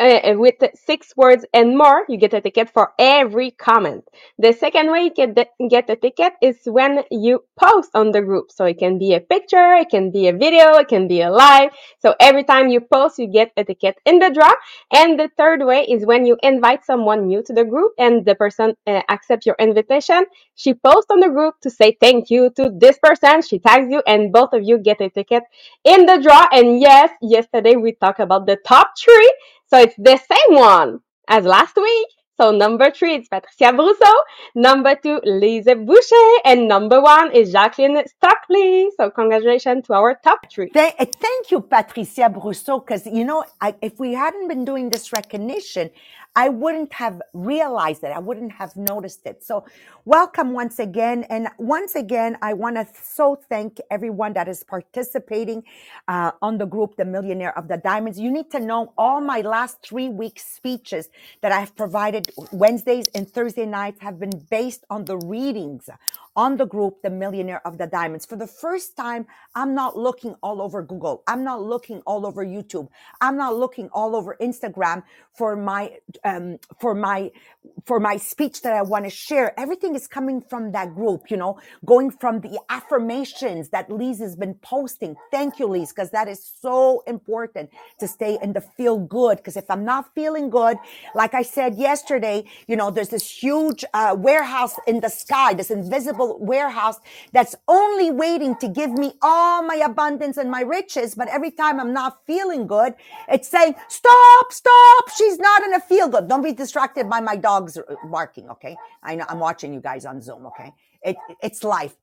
uh, 0.00 0.34
with 0.36 0.56
six 0.74 1.14
words 1.16 1.46
and 1.54 1.76
more, 1.78 2.04
you 2.08 2.18
get 2.18 2.34
a 2.34 2.40
ticket 2.40 2.70
for 2.70 2.92
every 2.98 3.52
comment. 3.52 4.04
The 4.38 4.52
second 4.52 4.90
way 4.90 5.04
you 5.04 5.14
get 5.14 5.36
get 5.70 5.88
a 5.90 5.96
ticket 5.96 6.34
is 6.42 6.58
when 6.66 7.04
you 7.10 7.44
post 7.58 7.90
on 7.94 8.12
the 8.12 8.20
group. 8.22 8.50
So 8.50 8.64
it 8.64 8.78
can 8.78 8.98
be 8.98 9.14
a 9.14 9.20
picture, 9.20 9.74
it 9.74 9.90
can 9.90 10.10
be 10.10 10.28
a 10.28 10.32
video, 10.32 10.74
it 10.74 10.88
can 10.88 11.08
be 11.08 11.22
a 11.22 11.30
live. 11.30 11.70
So 12.00 12.14
every 12.20 12.44
time 12.44 12.68
you 12.68 12.80
post, 12.80 13.18
you 13.18 13.28
get 13.28 13.52
a 13.56 13.64
ticket 13.64 13.96
in 14.04 14.18
the 14.18 14.30
draw. 14.30 14.52
And 14.92 15.18
the 15.18 15.30
third 15.36 15.64
way 15.64 15.82
is 15.88 16.06
when 16.06 16.26
you 16.26 16.36
invite 16.42 16.84
someone 16.84 17.26
new 17.26 17.42
to 17.44 17.52
the 17.52 17.64
group 17.64 17.92
and 17.98 18.24
the 18.24 18.34
person 18.34 18.74
uh, 18.86 19.02
accepts 19.08 19.46
your 19.46 19.56
invitation. 19.58 20.24
She 20.56 20.74
posts 20.74 21.10
on 21.10 21.20
the 21.20 21.28
group 21.30 21.54
to 21.62 21.70
say 21.70 21.96
thank 22.00 22.30
you 22.30 22.50
to 22.56 22.70
this 22.76 22.98
person. 23.02 23.42
She 23.42 23.58
tags 23.60 23.88
you 23.90 24.02
and 24.06 24.32
both 24.32 24.52
of 24.52 24.62
you 24.62 24.78
get 24.78 25.00
a 25.00 25.10
ticket 25.10 25.44
in 25.84 26.06
the 26.06 26.20
draw. 26.22 26.46
And 26.52 26.80
yes, 26.80 27.10
yesterday 27.22 27.76
we 27.76 27.92
talked 27.92 28.20
about 28.20 28.46
the 28.46 28.56
top 28.66 28.92
three. 28.98 29.32
So 29.66 29.78
it's 29.78 29.96
the 29.96 30.18
same 30.18 30.56
one 30.56 31.00
as 31.28 31.44
last 31.44 31.76
week. 31.76 32.08
So 32.40 32.50
number 32.50 32.90
three 32.90 33.14
is 33.14 33.28
Patricia 33.28 33.72
Brousseau. 33.72 34.12
Number 34.56 34.96
two, 34.96 35.20
Lise 35.24 35.66
Boucher. 35.66 36.40
And 36.44 36.66
number 36.66 37.00
one 37.00 37.30
is 37.32 37.52
Jacqueline 37.52 38.02
Stockley. 38.08 38.88
So 38.96 39.10
congratulations 39.10 39.86
to 39.86 39.94
our 39.94 40.18
top 40.24 40.50
three. 40.50 40.68
Thank, 40.74 40.96
uh, 40.98 41.06
thank 41.06 41.52
you, 41.52 41.60
Patricia 41.60 42.28
Brousseau, 42.28 42.84
because, 42.84 43.06
you 43.06 43.24
know, 43.24 43.44
I, 43.60 43.76
if 43.80 44.00
we 44.00 44.14
hadn't 44.14 44.48
been 44.48 44.64
doing 44.64 44.90
this 44.90 45.12
recognition, 45.12 45.90
I 46.36 46.48
wouldn't 46.50 46.92
have 46.94 47.22
realized 47.34 48.04
it. 48.04 48.12
I 48.12 48.18
wouldn't 48.18 48.52
have 48.52 48.76
noticed 48.76 49.26
it. 49.26 49.44
So 49.44 49.64
welcome 50.04 50.52
once 50.52 50.78
again. 50.78 51.24
And 51.30 51.48
once 51.58 51.94
again, 51.94 52.38
I 52.42 52.54
want 52.54 52.76
to 52.76 52.86
so 53.02 53.36
thank 53.48 53.80
everyone 53.90 54.32
that 54.34 54.48
is 54.48 54.64
participating 54.64 55.64
uh, 56.08 56.32
on 56.42 56.58
the 56.58 56.66
group, 56.66 56.96
The 56.96 57.04
Millionaire 57.04 57.56
of 57.58 57.68
the 57.68 57.76
Diamonds. 57.78 58.18
You 58.18 58.30
need 58.30 58.50
to 58.52 58.60
know 58.60 58.92
all 58.98 59.20
my 59.20 59.40
last 59.42 59.78
three 59.86 60.08
weeks 60.08 60.44
speeches 60.46 61.08
that 61.42 61.52
I 61.52 61.60
have 61.60 61.76
provided 61.76 62.30
Wednesdays 62.52 63.08
and 63.14 63.28
Thursday 63.30 63.66
nights 63.66 64.00
have 64.02 64.18
been 64.18 64.46
based 64.50 64.84
on 64.90 65.04
the 65.04 65.18
readings 65.18 65.88
on 66.36 66.56
the 66.56 66.66
group, 66.66 67.02
The 67.02 67.10
Millionaire 67.10 67.66
of 67.66 67.78
the 67.78 67.86
Diamonds. 67.86 68.26
For 68.26 68.36
the 68.36 68.46
first 68.46 68.96
time, 68.96 69.26
I'm 69.54 69.74
not 69.74 69.96
looking 69.96 70.34
all 70.42 70.60
over 70.60 70.82
Google. 70.82 71.22
I'm 71.26 71.44
not 71.44 71.62
looking 71.62 72.00
all 72.06 72.26
over 72.26 72.44
YouTube. 72.44 72.88
I'm 73.20 73.36
not 73.36 73.56
looking 73.56 73.88
all 73.92 74.16
over 74.16 74.36
Instagram 74.40 75.02
for 75.34 75.56
my, 75.56 75.98
um, 76.24 76.58
for 76.80 76.94
my, 76.94 77.30
for 77.86 77.98
my 78.00 78.16
speech 78.16 78.62
that 78.62 78.72
I 78.72 78.82
want 78.82 79.04
to 79.04 79.10
share. 79.10 79.58
Everything 79.58 79.94
is 79.94 80.06
coming 80.06 80.40
from 80.40 80.72
that 80.72 80.94
group, 80.94 81.30
you 81.30 81.36
know, 81.36 81.58
going 81.84 82.10
from 82.10 82.40
the 82.40 82.60
affirmations 82.68 83.68
that 83.70 83.90
Lise 83.90 84.20
has 84.20 84.36
been 84.36 84.54
posting. 84.54 85.16
Thank 85.30 85.58
you, 85.58 85.66
Lise, 85.66 85.92
because 85.92 86.10
that 86.10 86.28
is 86.28 86.42
so 86.60 87.02
important 87.06 87.70
to 88.00 88.08
stay 88.08 88.38
in 88.42 88.52
the 88.52 88.60
feel 88.60 88.98
good. 88.98 89.38
Because 89.38 89.56
if 89.56 89.70
I'm 89.70 89.84
not 89.84 90.14
feeling 90.14 90.50
good, 90.50 90.78
like 91.14 91.34
I 91.34 91.42
said 91.42 91.76
yesterday, 91.76 92.44
you 92.68 92.76
know, 92.76 92.90
there's 92.90 93.10
this 93.10 93.28
huge 93.28 93.84
uh, 93.92 94.14
warehouse 94.18 94.76
in 94.86 95.00
the 95.00 95.08
sky, 95.08 95.54
this 95.54 95.70
invisible 95.70 96.23
warehouse 96.24 96.98
that's 97.32 97.54
only 97.68 98.10
waiting 98.10 98.56
to 98.56 98.68
give 98.68 98.92
me 98.92 99.12
all 99.22 99.62
my 99.62 99.76
abundance 99.76 100.36
and 100.36 100.50
my 100.50 100.62
riches. 100.62 101.14
But 101.14 101.28
every 101.28 101.50
time 101.50 101.80
I'm 101.80 101.92
not 101.92 102.26
feeling 102.26 102.66
good, 102.66 102.94
it's 103.28 103.48
saying, 103.48 103.74
stop, 103.88 104.52
stop. 104.52 105.10
She's 105.16 105.38
not 105.38 105.62
in 105.64 105.74
a 105.74 105.80
feel 105.80 106.08
good. 106.08 106.28
Don't 106.28 106.42
be 106.42 106.52
distracted 106.52 107.08
by 107.08 107.20
my 107.20 107.36
dogs 107.36 107.78
barking. 108.04 108.48
Okay. 108.50 108.76
I 109.02 109.16
know 109.16 109.24
I'm 109.28 109.38
watching 109.38 109.72
you 109.74 109.80
guys 109.80 110.04
on 110.04 110.20
Zoom. 110.20 110.46
Okay. 110.46 110.72
It, 111.02 111.16
it's 111.42 111.62
life. 111.64 111.96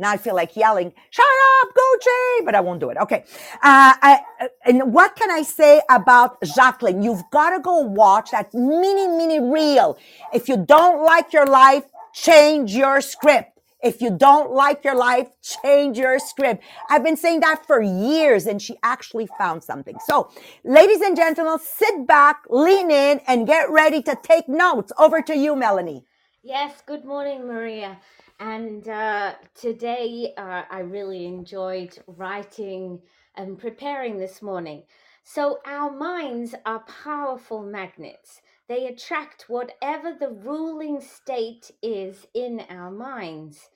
Now 0.00 0.10
I 0.12 0.16
feel 0.16 0.34
like 0.34 0.56
yelling, 0.56 0.92
shut 1.10 1.26
up, 1.62 1.68
Gucci, 1.74 2.44
but 2.46 2.54
I 2.54 2.60
won't 2.60 2.80
do 2.80 2.88
it. 2.88 2.96
Okay. 2.96 3.22
Uh, 3.56 3.92
I, 4.00 4.20
and 4.64 4.94
what 4.94 5.14
can 5.14 5.30
I 5.30 5.42
say 5.42 5.82
about 5.90 6.42
Jacqueline? 6.42 7.02
You've 7.02 7.22
got 7.30 7.50
to 7.50 7.60
go 7.60 7.80
watch 7.80 8.30
that 8.30 8.54
mini, 8.54 9.06
mini 9.08 9.40
reel. 9.40 9.98
If 10.32 10.48
you 10.48 10.56
don't 10.56 11.04
like 11.04 11.34
your 11.34 11.44
life, 11.44 11.84
change 12.14 12.74
your 12.74 13.02
script. 13.02 13.49
If 13.82 14.02
you 14.02 14.10
don't 14.10 14.52
like 14.52 14.84
your 14.84 14.96
life, 14.96 15.28
change 15.42 15.98
your 15.98 16.18
script. 16.18 16.64
I've 16.90 17.04
been 17.04 17.16
saying 17.16 17.40
that 17.40 17.66
for 17.66 17.82
years 17.82 18.46
and 18.46 18.60
she 18.62 18.76
actually 18.82 19.28
found 19.38 19.64
something. 19.64 19.98
So, 20.06 20.30
ladies 20.64 21.00
and 21.02 21.16
gentlemen, 21.16 21.58
sit 21.60 22.06
back, 22.06 22.42
lean 22.50 22.90
in 22.90 23.20
and 23.26 23.46
get 23.46 23.70
ready 23.70 24.02
to 24.02 24.16
take 24.22 24.48
notes. 24.48 24.92
Over 24.98 25.22
to 25.22 25.36
you, 25.36 25.56
Melanie. 25.56 26.04
Yes, 26.42 26.82
good 26.86 27.04
morning, 27.04 27.46
Maria. 27.46 27.98
And 28.40 28.88
uh, 28.88 29.34
today 29.54 30.32
uh, 30.38 30.62
I 30.70 30.80
really 30.80 31.26
enjoyed 31.26 31.98
writing 32.06 33.00
and 33.36 33.58
preparing 33.58 34.18
this 34.18 34.42
morning. 34.42 34.84
So, 35.24 35.60
our 35.66 35.92
minds 35.92 36.54
are 36.66 36.80
powerful 37.04 37.62
magnets. 37.62 38.40
They 38.70 38.86
attract 38.86 39.48
whatever 39.48 40.12
the 40.12 40.30
ruling 40.30 41.00
state 41.00 41.72
is 41.82 42.28
in 42.32 42.60
our 42.70 42.92
minds. 42.92 43.68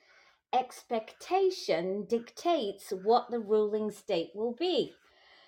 expectation 0.53 2.05
dictates 2.05 2.91
what 2.91 3.29
the 3.29 3.41
ruling 3.41 3.91
state 3.91 4.31
will 4.33 4.53
be. 4.53 4.93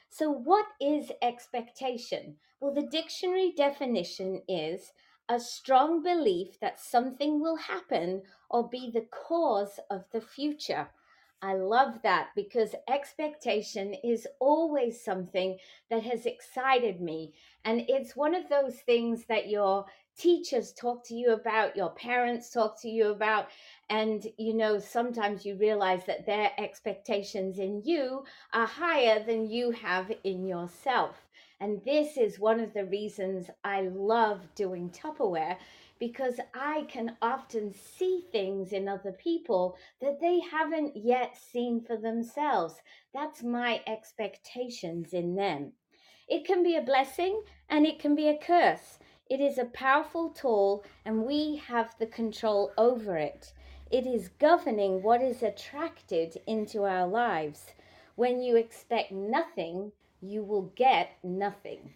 So, 0.09 0.29
what 0.29 0.65
is 0.81 1.13
expectation? 1.21 2.35
Well, 2.59 2.73
the 2.73 2.87
dictionary 2.87 3.53
definition 3.53 4.41
is 4.49 4.91
a 5.29 5.39
strong 5.39 6.03
belief 6.03 6.59
that 6.59 6.77
something 6.81 7.39
will 7.39 7.55
happen 7.55 8.23
or 8.49 8.67
be 8.67 8.91
the 8.91 9.07
cause 9.09 9.79
of 9.89 10.03
the 10.11 10.19
future. 10.19 10.89
I 11.41 11.53
love 11.53 12.01
that 12.01 12.29
because 12.35 12.73
expectation 12.87 13.93
is 14.03 14.27
always 14.39 14.99
something 14.99 15.57
that 15.89 16.03
has 16.03 16.25
excited 16.25 16.99
me. 16.99 17.33
And 17.63 17.85
it's 17.87 18.15
one 18.15 18.33
of 18.33 18.49
those 18.49 18.75
things 18.77 19.25
that 19.25 19.47
your 19.47 19.85
teachers 20.17 20.73
talk 20.73 21.05
to 21.05 21.13
you 21.13 21.33
about, 21.33 21.77
your 21.77 21.91
parents 21.91 22.49
talk 22.49 22.81
to 22.81 22.89
you 22.89 23.11
about. 23.11 23.49
And, 23.89 24.25
you 24.37 24.55
know, 24.55 24.79
sometimes 24.79 25.45
you 25.45 25.55
realize 25.55 26.05
that 26.07 26.25
their 26.25 26.51
expectations 26.57 27.59
in 27.59 27.83
you 27.85 28.23
are 28.53 28.65
higher 28.65 29.23
than 29.23 29.47
you 29.47 29.71
have 29.71 30.11
in 30.23 30.45
yourself. 30.47 31.27
And 31.59 31.81
this 31.85 32.17
is 32.17 32.39
one 32.39 32.59
of 32.59 32.73
the 32.73 32.85
reasons 32.85 33.49
I 33.63 33.81
love 33.81 34.41
doing 34.55 34.89
Tupperware 34.89 35.57
because 35.99 36.39
I 36.53 36.85
can 36.89 37.17
often 37.21 37.73
see 37.73 38.25
things 38.31 38.71
in 38.73 38.87
other 38.87 39.11
people 39.11 39.77
that 40.01 40.19
they 40.19 40.39
haven't 40.39 40.95
yet 40.95 41.37
seen 41.37 41.81
for 41.81 41.97
themselves. 41.97 42.75
That's 43.13 43.43
my 43.43 43.81
expectations 43.87 45.13
in 45.13 45.35
them. 45.35 45.73
It 46.27 46.45
can 46.45 46.63
be 46.63 46.75
a 46.75 46.81
blessing 46.81 47.41
and 47.69 47.85
it 47.85 47.99
can 47.99 48.15
be 48.15 48.27
a 48.27 48.37
curse. 48.37 48.99
It 49.29 49.39
is 49.39 49.57
a 49.57 49.65
powerful 49.65 50.29
tool 50.29 50.83
and 51.05 51.25
we 51.25 51.55
have 51.67 51.95
the 51.99 52.07
control 52.07 52.71
over 52.77 53.17
it. 53.17 53.53
It 53.89 54.05
is 54.05 54.29
governing 54.39 55.01
what 55.01 55.21
is 55.21 55.41
attracted 55.41 56.41
into 56.45 56.83
our 56.83 57.07
lives. 57.07 57.73
When 58.15 58.41
you 58.41 58.55
expect 58.57 59.11
nothing, 59.11 59.91
you 60.21 60.43
will 60.43 60.73
get 60.75 61.11
nothing. 61.23 61.93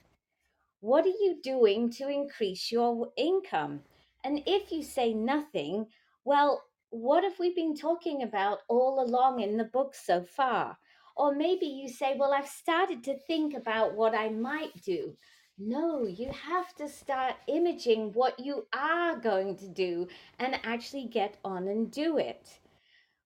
What 0.80 1.06
are 1.06 1.10
you 1.10 1.38
doing 1.44 1.92
to 1.92 2.08
increase 2.08 2.72
your 2.72 3.12
income? 3.16 3.82
And 4.24 4.42
if 4.46 4.72
you 4.72 4.84
say 4.84 5.14
nothing, 5.14 5.88
well, 6.24 6.64
what 6.92 7.24
have 7.24 7.40
we 7.40 7.54
been 7.54 7.76
talking 7.76 8.22
about 8.22 8.60
all 8.68 9.04
along 9.04 9.40
in 9.40 9.58
the 9.58 9.64
book 9.64 9.96
so 9.96 10.24
far? 10.24 10.78
Or 11.16 11.34
maybe 11.34 11.66
you 11.66 11.90
say, 11.90 12.16
well, 12.18 12.34
I've 12.34 12.48
started 12.48 13.04
to 13.06 13.18
think 13.18 13.54
about 13.54 13.96
what 13.96 14.14
I 14.16 14.30
might 14.30 14.82
do. 14.84 15.16
No, 15.58 16.06
you 16.06 16.32
have 16.32 16.74
to 16.76 16.88
start 16.90 17.36
imaging 17.48 18.14
what 18.14 18.40
you 18.40 18.68
are 18.74 19.16
going 19.18 19.58
to 19.58 19.68
do 19.68 20.08
and 20.40 20.60
actually 20.64 21.06
get 21.06 21.38
on 21.46 21.68
and 21.68 21.92
do 21.92 22.18
it. 22.18 22.60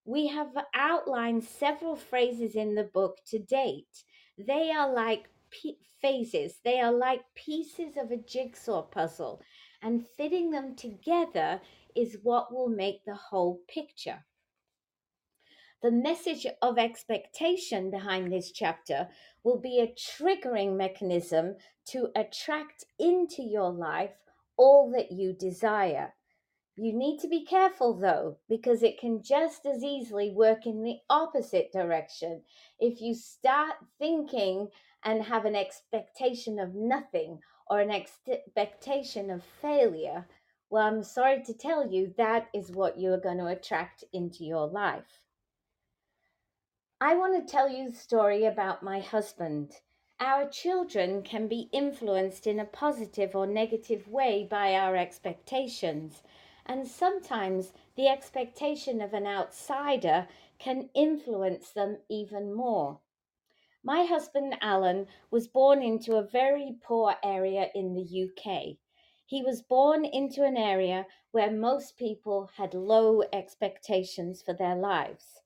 We 0.05 0.27
have 0.27 0.55
outlined 0.73 1.43
several 1.43 1.95
phrases 1.95 2.55
in 2.55 2.75
the 2.75 2.83
book 2.83 3.19
to 3.27 3.39
date. 3.39 4.03
They 4.37 4.71
are 4.71 4.91
like 4.91 5.29
p- 5.49 5.79
phases, 6.01 6.59
they 6.63 6.79
are 6.79 6.91
like 6.91 7.21
pieces 7.35 7.97
of 7.97 8.11
a 8.11 8.17
jigsaw 8.17 8.83
puzzle 8.83 9.41
and 9.85 10.03
fitting 10.17 10.49
them 10.49 10.75
together 10.75 11.61
is 11.95 12.17
what 12.23 12.51
will 12.51 12.69
make 12.69 13.05
the 13.05 13.13
whole 13.13 13.61
picture. 13.69 14.25
The 15.83 15.91
message 15.91 16.47
of 16.63 16.79
expectation 16.79 17.91
behind 17.91 18.33
this 18.33 18.51
chapter 18.51 19.09
will 19.43 19.61
be 19.61 19.79
a 19.79 19.93
triggering 19.93 20.75
mechanism 20.75 21.57
to 21.89 22.07
attract 22.15 22.85
into 22.97 23.43
your 23.43 23.71
life 23.71 24.15
all 24.57 24.91
that 24.95 25.11
you 25.11 25.33
desire. 25.33 26.15
You 26.75 26.91
need 26.91 27.19
to 27.19 27.27
be 27.27 27.45
careful 27.45 27.99
though, 27.99 28.37
because 28.49 28.81
it 28.81 28.99
can 28.99 29.21
just 29.21 29.67
as 29.67 29.83
easily 29.83 30.31
work 30.31 30.65
in 30.65 30.81
the 30.81 30.97
opposite 31.11 31.71
direction. 31.71 32.41
If 32.79 33.01
you 33.01 33.13
start 33.13 33.75
thinking 33.99 34.69
and 35.03 35.21
have 35.23 35.45
an 35.45 35.55
expectation 35.55 36.57
of 36.57 36.73
nothing 36.73 37.39
or 37.67 37.79
an 37.79 37.91
expectation 37.91 39.29
of 39.29 39.43
failure, 39.43 40.27
well, 40.69 40.87
I'm 40.87 41.03
sorry 41.03 41.43
to 41.43 41.53
tell 41.53 41.91
you 41.91 42.13
that 42.17 42.47
is 42.53 42.71
what 42.71 42.97
you 42.97 43.13
are 43.13 43.19
going 43.19 43.37
to 43.37 43.47
attract 43.47 44.03
into 44.11 44.43
your 44.43 44.67
life. 44.67 45.19
I 46.99 47.15
want 47.15 47.35
to 47.35 47.51
tell 47.51 47.69
you 47.69 47.89
the 47.89 47.95
story 47.95 48.45
about 48.45 48.81
my 48.81 48.99
husband. 48.99 49.73
Our 50.19 50.47
children 50.49 51.23
can 51.23 51.47
be 51.47 51.69
influenced 51.73 52.47
in 52.47 52.59
a 52.59 52.65
positive 52.65 53.35
or 53.35 53.45
negative 53.45 54.07
way 54.07 54.47
by 54.49 54.73
our 54.73 54.95
expectations, 54.95 56.23
and 56.65 56.87
sometimes 56.87 57.73
the 57.95 58.07
expectation 58.07 59.01
of 59.01 59.13
an 59.13 59.27
outsider 59.27 60.27
can 60.57 60.89
influence 60.93 61.71
them 61.71 61.97
even 62.09 62.53
more. 62.53 63.01
My 63.87 64.03
husband 64.03 64.57
Alan 64.61 65.05
was 65.29 65.47
born 65.47 65.83
into 65.83 66.15
a 66.15 66.23
very 66.23 66.75
poor 66.81 67.17
area 67.23 67.69
in 67.75 67.93
the 67.93 68.01
UK. 68.23 68.77
He 69.27 69.43
was 69.43 69.61
born 69.61 70.05
into 70.05 70.43
an 70.43 70.57
area 70.57 71.05
where 71.29 71.51
most 71.51 71.95
people 71.95 72.49
had 72.55 72.73
low 72.73 73.21
expectations 73.31 74.41
for 74.41 74.53
their 74.53 74.75
lives. 74.75 75.39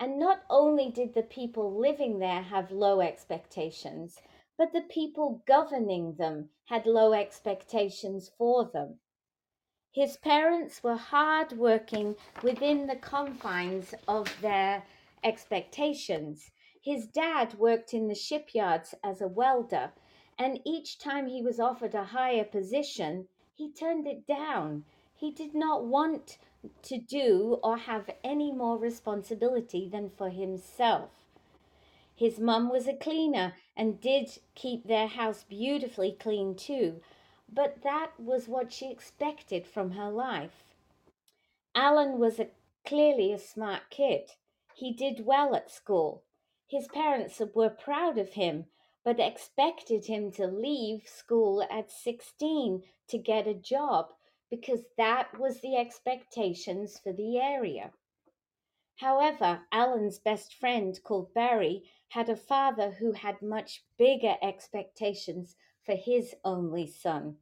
And 0.00 0.18
not 0.18 0.42
only 0.50 0.90
did 0.90 1.14
the 1.14 1.22
people 1.22 1.78
living 1.78 2.18
there 2.18 2.42
have 2.42 2.72
low 2.72 3.00
expectations, 3.00 4.18
but 4.58 4.72
the 4.72 4.82
people 4.82 5.44
governing 5.46 6.16
them 6.16 6.50
had 6.64 6.86
low 6.86 7.12
expectations 7.12 8.32
for 8.36 8.64
them. 8.64 8.98
His 9.92 10.16
parents 10.16 10.82
were 10.82 10.96
hard 10.96 11.52
working 11.52 12.16
within 12.42 12.88
the 12.88 12.96
confines 12.96 13.94
of 14.08 14.40
their 14.40 14.82
expectations. 15.22 16.50
His 16.86 17.08
dad 17.08 17.54
worked 17.58 17.92
in 17.92 18.06
the 18.06 18.14
shipyards 18.14 18.94
as 19.02 19.20
a 19.20 19.26
welder, 19.26 19.92
and 20.38 20.60
each 20.64 21.00
time 21.00 21.26
he 21.26 21.42
was 21.42 21.58
offered 21.58 21.96
a 21.96 22.04
higher 22.04 22.44
position, 22.44 23.26
he 23.56 23.72
turned 23.72 24.06
it 24.06 24.24
down. 24.24 24.84
He 25.12 25.32
did 25.32 25.52
not 25.52 25.84
want 25.84 26.38
to 26.82 26.96
do 26.96 27.58
or 27.60 27.76
have 27.76 28.08
any 28.22 28.52
more 28.52 28.78
responsibility 28.78 29.88
than 29.88 30.10
for 30.10 30.30
himself. 30.30 31.10
His 32.14 32.38
mum 32.38 32.70
was 32.70 32.86
a 32.86 32.94
cleaner 32.94 33.56
and 33.76 34.00
did 34.00 34.38
keep 34.54 34.86
their 34.86 35.08
house 35.08 35.42
beautifully 35.42 36.12
clean 36.12 36.54
too, 36.54 37.02
but 37.52 37.82
that 37.82 38.12
was 38.16 38.46
what 38.46 38.72
she 38.72 38.92
expected 38.92 39.66
from 39.66 39.90
her 39.90 40.08
life. 40.08 40.72
Alan 41.74 42.20
was 42.20 42.38
a, 42.38 42.50
clearly 42.84 43.32
a 43.32 43.40
smart 43.40 43.90
kid. 43.90 44.34
He 44.76 44.92
did 44.92 45.26
well 45.26 45.56
at 45.56 45.68
school. 45.68 46.22
His 46.68 46.88
parents 46.88 47.40
were 47.54 47.70
proud 47.70 48.18
of 48.18 48.32
him, 48.32 48.66
but 49.04 49.20
expected 49.20 50.06
him 50.06 50.32
to 50.32 50.48
leave 50.48 51.06
school 51.06 51.62
at 51.70 51.92
16 51.92 52.82
to 53.08 53.18
get 53.18 53.46
a 53.46 53.54
job 53.54 54.12
because 54.50 54.82
that 54.96 55.38
was 55.38 55.60
the 55.60 55.76
expectations 55.76 56.98
for 56.98 57.12
the 57.12 57.38
area. 57.38 57.92
However, 58.96 59.66
Alan's 59.70 60.18
best 60.18 60.54
friend, 60.54 60.98
called 61.04 61.34
Barry, 61.34 61.88
had 62.08 62.28
a 62.28 62.36
father 62.36 62.92
who 62.92 63.12
had 63.12 63.42
much 63.42 63.84
bigger 63.96 64.36
expectations 64.42 65.54
for 65.84 65.94
his 65.94 66.34
only 66.44 66.86
son. 66.86 67.36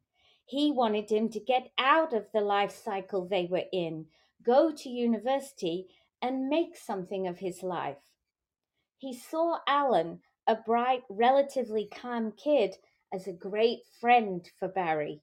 He 0.45 0.71
wanted 0.71 1.11
him 1.11 1.31
to 1.31 1.41
get 1.41 1.71
out 1.79 2.13
of 2.13 2.31
the 2.33 2.41
life 2.41 2.73
cycle 2.73 3.27
they 3.27 3.47
were 3.47 3.65
in, 3.73 4.07
go 4.43 4.71
to 4.71 4.89
university, 4.91 5.89
and 6.21 6.49
make 6.49 6.77
something 6.77 7.27
of 7.27 7.39
his 7.39 7.63
life. 7.63 7.97
He 9.05 9.13
saw 9.13 9.59
Alan, 9.67 10.23
a 10.47 10.57
bright, 10.57 11.03
relatively 11.11 11.87
calm 11.87 12.33
kid, 12.33 12.77
as 13.13 13.27
a 13.27 13.35
great 13.35 13.87
friend 14.01 14.51
for 14.59 14.67
Barry 14.67 15.21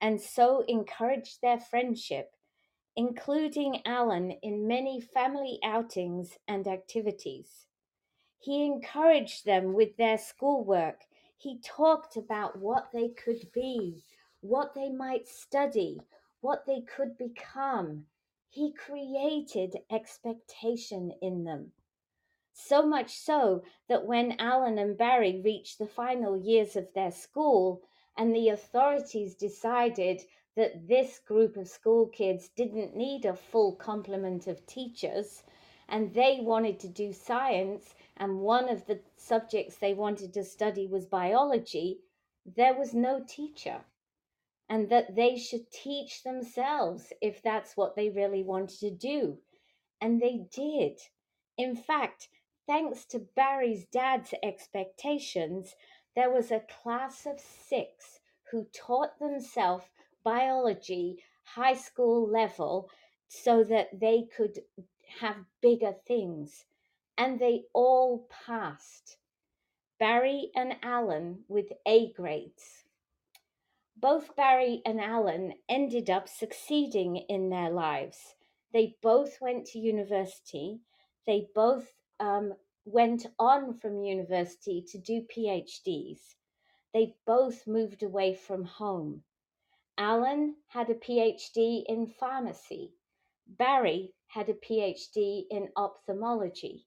and 0.00 0.18
so 0.18 0.64
encouraged 0.66 1.42
their 1.42 1.60
friendship, 1.60 2.34
including 2.96 3.82
Alan 3.84 4.30
in 4.42 4.66
many 4.66 4.98
family 4.98 5.58
outings 5.62 6.38
and 6.48 6.66
activities. 6.66 7.66
He 8.38 8.64
encouraged 8.64 9.44
them 9.44 9.74
with 9.74 9.98
their 9.98 10.16
schoolwork. 10.16 11.02
He 11.36 11.60
talked 11.60 12.16
about 12.16 12.58
what 12.58 12.88
they 12.94 13.10
could 13.10 13.52
be, 13.52 14.04
what 14.40 14.74
they 14.74 14.88
might 14.88 15.28
study, 15.28 16.00
what 16.40 16.64
they 16.66 16.80
could 16.80 17.18
become. 17.18 18.06
He 18.48 18.72
created 18.72 19.76
expectation 19.90 21.12
in 21.20 21.44
them. 21.44 21.72
So 22.60 22.84
much 22.84 23.16
so 23.16 23.62
that 23.88 24.04
when 24.04 24.40
Alan 24.40 24.78
and 24.78 24.98
Barry 24.98 25.40
reached 25.44 25.78
the 25.78 25.86
final 25.86 26.36
years 26.36 26.74
of 26.74 26.92
their 26.92 27.12
school, 27.12 27.82
and 28.16 28.34
the 28.34 28.48
authorities 28.48 29.36
decided 29.36 30.22
that 30.56 30.88
this 30.88 31.20
group 31.20 31.56
of 31.56 31.68
school 31.68 32.08
kids 32.08 32.48
didn't 32.48 32.96
need 32.96 33.24
a 33.24 33.36
full 33.36 33.76
complement 33.76 34.48
of 34.48 34.66
teachers 34.66 35.44
and 35.88 36.12
they 36.12 36.40
wanted 36.40 36.80
to 36.80 36.88
do 36.88 37.12
science 37.12 37.94
and 38.16 38.40
one 38.40 38.68
of 38.68 38.84
the 38.86 39.00
subjects 39.16 39.76
they 39.76 39.94
wanted 39.94 40.34
to 40.34 40.42
study 40.42 40.88
was 40.88 41.06
biology, 41.06 42.00
there 42.44 42.74
was 42.74 42.92
no 42.92 43.24
teacher. 43.26 43.84
And 44.68 44.90
that 44.90 45.14
they 45.14 45.38
should 45.38 45.70
teach 45.70 46.24
themselves 46.24 47.12
if 47.22 47.40
that's 47.40 47.76
what 47.76 47.94
they 47.94 48.10
really 48.10 48.42
wanted 48.42 48.80
to 48.80 48.90
do. 48.90 49.38
And 50.00 50.20
they 50.20 50.46
did. 50.52 50.98
In 51.56 51.76
fact, 51.76 52.28
thanks 52.68 53.04
to 53.06 53.18
Barry's 53.34 53.86
dad's 53.86 54.32
expectations, 54.44 55.74
there 56.14 56.30
was 56.30 56.52
a 56.52 56.62
class 56.82 57.26
of 57.26 57.40
six 57.40 58.20
who 58.52 58.68
taught 58.72 59.18
themselves 59.18 59.86
biology 60.22 61.16
high 61.42 61.74
school 61.74 62.28
level 62.30 62.90
so 63.26 63.64
that 63.64 63.88
they 63.98 64.26
could 64.36 64.60
have 65.20 65.36
bigger 65.62 65.94
things. 66.06 66.66
And 67.16 67.40
they 67.40 67.62
all 67.72 68.28
passed. 68.46 69.16
Barry 69.98 70.50
and 70.54 70.76
Alan 70.82 71.40
with 71.48 71.72
A 71.86 72.12
grades. 72.12 72.84
Both 73.96 74.36
Barry 74.36 74.80
and 74.86 75.00
Alan 75.00 75.54
ended 75.68 76.08
up 76.08 76.28
succeeding 76.28 77.16
in 77.16 77.48
their 77.48 77.70
lives. 77.70 78.34
They 78.72 78.96
both 79.02 79.40
went 79.40 79.66
to 79.68 79.78
university. 79.78 80.80
They 81.26 81.48
both 81.54 81.94
um, 82.20 82.54
went 82.84 83.26
on 83.38 83.78
from 83.78 84.02
university 84.02 84.82
to 84.88 84.98
do 84.98 85.22
PhDs. 85.22 86.34
They 86.92 87.16
both 87.26 87.66
moved 87.66 88.02
away 88.02 88.34
from 88.34 88.64
home. 88.64 89.24
Alan 89.98 90.56
had 90.68 90.88
a 90.90 90.94
PhD 90.94 91.84
in 91.86 92.06
pharmacy. 92.06 92.94
Barry 93.46 94.14
had 94.26 94.48
a 94.48 94.54
PhD 94.54 95.46
in 95.50 95.70
ophthalmology. 95.76 96.86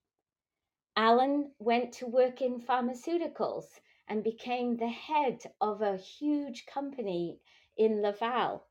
Alan 0.96 1.54
went 1.60 1.94
to 1.94 2.08
work 2.08 2.42
in 2.42 2.62
pharmaceuticals 2.62 3.80
and 4.08 4.24
became 4.24 4.76
the 4.76 4.90
head 4.90 5.42
of 5.62 5.82
a 5.82 5.98
huge 5.98 6.66
company 6.66 7.40
in 7.78 8.02
Laval. 8.02 8.66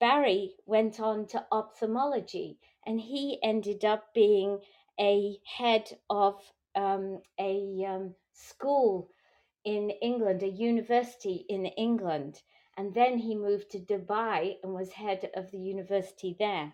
Barry 0.00 0.56
went 0.66 0.98
on 0.98 1.26
to 1.28 1.46
ophthalmology 1.52 2.58
and 2.86 3.00
he 3.00 3.38
ended 3.42 3.84
up 3.84 4.12
being 4.14 4.60
a 4.98 5.38
head 5.44 5.98
of 6.08 6.40
um, 6.74 7.20
a 7.38 7.84
um, 7.88 8.14
school 8.32 9.08
in 9.64 9.90
England, 9.90 10.42
a 10.42 10.48
university 10.48 11.44
in 11.48 11.66
England. 11.66 12.42
And 12.76 12.94
then 12.94 13.18
he 13.18 13.34
moved 13.34 13.70
to 13.70 13.78
Dubai 13.78 14.56
and 14.62 14.74
was 14.74 14.92
head 14.92 15.30
of 15.34 15.50
the 15.50 15.58
university 15.58 16.34
there. 16.38 16.72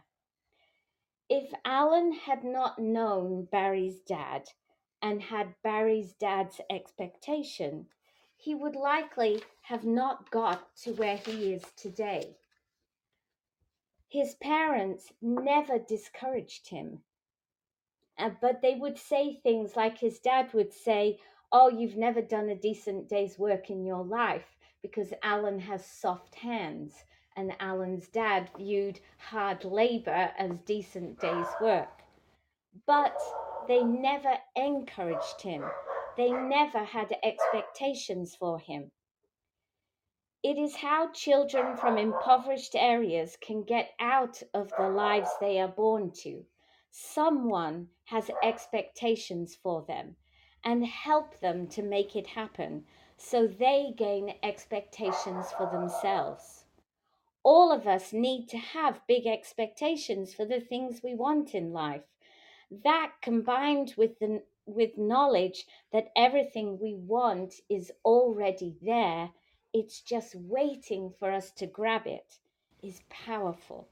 If 1.28 1.52
Alan 1.64 2.12
had 2.12 2.44
not 2.44 2.78
known 2.78 3.44
Barry's 3.50 4.00
dad, 4.00 4.48
and 5.00 5.22
had 5.22 5.54
Barry's 5.62 6.12
dad's 6.14 6.60
expectation, 6.70 7.86
he 8.36 8.54
would 8.54 8.76
likely 8.76 9.42
have 9.62 9.84
not 9.84 10.30
got 10.30 10.74
to 10.76 10.92
where 10.92 11.16
he 11.16 11.52
is 11.52 11.64
today. 11.76 12.36
His 14.08 14.34
parents 14.36 15.12
never 15.20 15.78
discouraged 15.78 16.68
him, 16.68 17.02
uh, 18.18 18.30
but 18.40 18.62
they 18.62 18.74
would 18.74 18.98
say 18.98 19.34
things 19.42 19.76
like 19.76 19.98
his 19.98 20.18
dad 20.18 20.52
would 20.52 20.72
say, 20.72 21.18
Oh, 21.52 21.68
you've 21.68 21.96
never 21.96 22.20
done 22.20 22.48
a 22.48 22.54
decent 22.56 23.08
day's 23.08 23.38
work 23.38 23.70
in 23.70 23.84
your 23.84 24.04
life 24.04 24.56
because 24.82 25.14
Alan 25.22 25.60
has 25.60 25.84
soft 25.86 26.34
hands. 26.36 27.04
And 27.36 27.52
Alan's 27.60 28.08
dad 28.08 28.50
viewed 28.56 29.00
hard 29.18 29.64
labor 29.64 30.32
as 30.38 30.58
decent 30.60 31.20
day's 31.20 31.46
work. 31.60 32.02
But 32.86 33.16
they 33.68 33.82
never 33.82 34.38
encouraged 34.56 35.42
him. 35.42 35.64
They 36.16 36.30
never 36.30 36.84
had 36.84 37.16
expectations 37.22 38.34
for 38.34 38.58
him. 38.58 38.90
It 40.42 40.58
is 40.58 40.76
how 40.76 41.12
children 41.12 41.76
from 41.76 41.98
impoverished 41.98 42.74
areas 42.74 43.36
can 43.40 43.62
get 43.62 43.90
out 44.00 44.42
of 44.54 44.72
the 44.78 44.88
lives 44.88 45.30
they 45.40 45.60
are 45.60 45.68
born 45.68 46.12
to. 46.22 46.44
Someone 46.90 47.88
has 48.04 48.30
expectations 48.42 49.54
for 49.54 49.82
them 49.82 50.16
and 50.64 50.86
help 50.86 51.38
them 51.40 51.66
to 51.68 51.82
make 51.82 52.16
it 52.16 52.26
happen 52.28 52.86
so 53.16 53.46
they 53.46 53.92
gain 53.96 54.34
expectations 54.42 55.52
for 55.52 55.70
themselves. 55.70 56.64
All 57.42 57.72
of 57.72 57.86
us 57.86 58.12
need 58.12 58.48
to 58.48 58.58
have 58.58 59.06
big 59.06 59.26
expectations 59.26 60.34
for 60.34 60.44
the 60.44 60.60
things 60.60 61.02
we 61.02 61.14
want 61.14 61.54
in 61.54 61.72
life 61.72 62.04
that 62.70 63.12
combined 63.22 63.94
with 63.96 64.18
the 64.18 64.42
with 64.66 64.98
knowledge 64.98 65.66
that 65.90 66.12
everything 66.14 66.78
we 66.78 66.94
want 66.94 67.54
is 67.70 67.90
already 68.04 68.76
there 68.82 69.30
it's 69.72 70.02
just 70.02 70.34
waiting 70.34 71.10
for 71.18 71.30
us 71.30 71.50
to 71.50 71.66
grab 71.66 72.06
it 72.06 72.38
is 72.82 73.00
powerful 73.08 73.88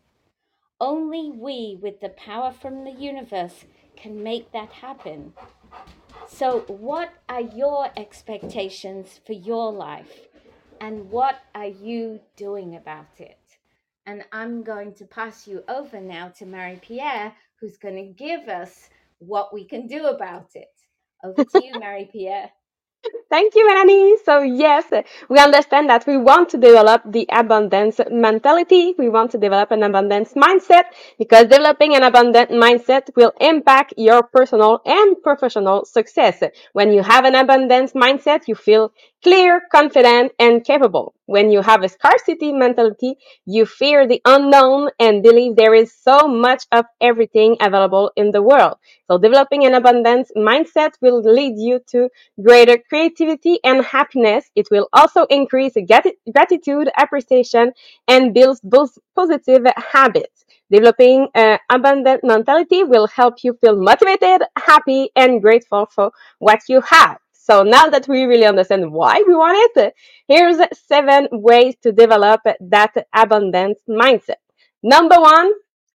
only 0.80 1.30
we 1.30 1.78
with 1.80 2.00
the 2.00 2.08
power 2.10 2.52
from 2.52 2.84
the 2.84 2.90
universe 2.90 3.64
can 3.96 4.22
make 4.22 4.52
that 4.52 4.70
happen 4.70 5.32
so 6.28 6.60
what 6.68 7.12
are 7.28 7.40
your 7.40 7.88
expectations 7.96 9.20
for 9.26 9.32
your 9.32 9.72
life 9.72 10.28
and 10.80 11.10
what 11.10 11.36
are 11.54 11.66
you 11.66 12.20
doing 12.36 12.76
about 12.76 13.06
it 13.18 13.38
and 14.06 14.24
I'm 14.32 14.62
going 14.62 14.94
to 14.94 15.04
pass 15.04 15.46
you 15.46 15.64
over 15.68 16.00
now 16.00 16.28
to 16.38 16.46
Marie 16.46 16.78
Pierre, 16.80 17.34
who's 17.60 17.76
going 17.76 17.96
to 17.96 18.12
give 18.12 18.48
us 18.48 18.88
what 19.18 19.52
we 19.52 19.64
can 19.64 19.86
do 19.88 20.06
about 20.06 20.50
it. 20.54 20.70
Over 21.24 21.44
to 21.44 21.64
you, 21.64 21.72
Marie 21.80 22.08
Pierre. 22.10 22.50
Thank 23.30 23.54
you, 23.54 23.66
Melanie. 23.66 24.16
So 24.24 24.40
yes, 24.40 24.84
we 25.28 25.38
understand 25.38 25.88
that 25.90 26.06
we 26.06 26.16
want 26.16 26.48
to 26.50 26.58
develop 26.58 27.02
the 27.04 27.26
abundance 27.30 28.00
mentality. 28.10 28.94
We 28.98 29.08
want 29.08 29.32
to 29.32 29.38
develop 29.38 29.70
an 29.72 29.82
abundance 29.82 30.32
mindset 30.34 30.84
because 31.18 31.44
developing 31.44 31.94
an 31.96 32.02
abundant 32.04 32.50
mindset 32.50 33.10
will 33.16 33.32
impact 33.40 33.94
your 33.96 34.22
personal 34.22 34.80
and 34.84 35.16
professional 35.22 35.84
success. 35.84 36.42
When 36.72 36.92
you 36.92 37.02
have 37.02 37.24
an 37.24 37.34
abundance 37.34 37.92
mindset, 37.92 38.46
you 38.46 38.54
feel 38.54 38.92
clear, 39.22 39.60
confident, 39.72 40.32
and 40.38 40.64
capable. 40.64 41.14
When 41.26 41.50
you 41.50 41.60
have 41.60 41.82
a 41.82 41.88
scarcity 41.88 42.52
mentality, 42.52 43.18
you 43.44 43.66
fear 43.66 44.06
the 44.06 44.20
unknown 44.24 44.90
and 44.98 45.22
believe 45.22 45.56
there 45.56 45.74
is 45.74 45.92
so 45.92 46.26
much 46.28 46.64
of 46.72 46.86
everything 47.00 47.56
available 47.60 48.12
in 48.16 48.30
the 48.30 48.42
world. 48.42 48.76
So 49.10 49.18
developing 49.18 49.66
an 49.66 49.74
abundance 49.74 50.30
mindset 50.36 50.92
will 51.00 51.20
lead 51.20 51.58
you 51.58 51.80
to 51.90 52.08
greater 52.42 52.78
creativity 52.78 53.58
and 53.64 53.84
happiness. 53.84 54.50
It 54.54 54.68
will 54.70 54.88
also 54.92 55.24
increase 55.26 55.74
gratitude, 56.32 56.90
appreciation, 56.96 57.72
and 58.08 58.32
build 58.32 58.60
positive 59.14 59.66
habits. 59.76 60.44
Developing 60.70 61.28
an 61.34 61.58
abundant 61.70 62.24
mentality 62.24 62.82
will 62.82 63.06
help 63.06 63.44
you 63.44 63.54
feel 63.60 63.76
motivated, 63.76 64.42
happy, 64.56 65.10
and 65.14 65.40
grateful 65.42 65.86
for 65.86 66.10
what 66.38 66.60
you 66.68 66.80
have. 66.80 67.18
So 67.48 67.62
now 67.62 67.86
that 67.90 68.08
we 68.08 68.24
really 68.24 68.44
understand 68.44 68.90
why 68.92 69.22
we 69.24 69.32
want 69.32 69.70
it, 69.76 69.94
here's 70.26 70.58
seven 70.88 71.28
ways 71.30 71.76
to 71.84 71.92
develop 71.92 72.40
that 72.60 73.06
abundance 73.14 73.78
mindset. 73.88 74.42
Number 74.82 75.14
one, 75.20 75.52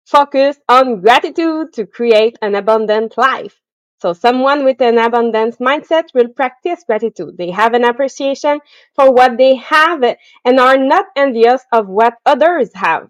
focus 0.05 0.59
on 0.69 1.01
gratitude 1.01 1.73
to 1.73 1.87
create 1.87 2.37
an 2.43 2.55
abundant 2.55 3.17
life. 3.17 3.59
So 4.03 4.13
someone 4.13 4.63
with 4.63 4.83
an 4.83 4.99
abundance 4.99 5.57
mindset 5.57 6.13
will 6.13 6.29
practice 6.29 6.85
gratitude. 6.87 7.39
They 7.39 7.51
have 7.51 7.73
an 7.73 7.85
appreciation 7.85 8.61
for 8.95 9.11
what 9.11 9.39
they 9.39 9.55
have 9.55 10.05
and 10.45 10.61
are 10.61 10.77
not 10.77 11.07
envious 11.17 11.63
of 11.73 11.89
what 11.89 12.17
others 12.27 12.69
have. 12.75 13.09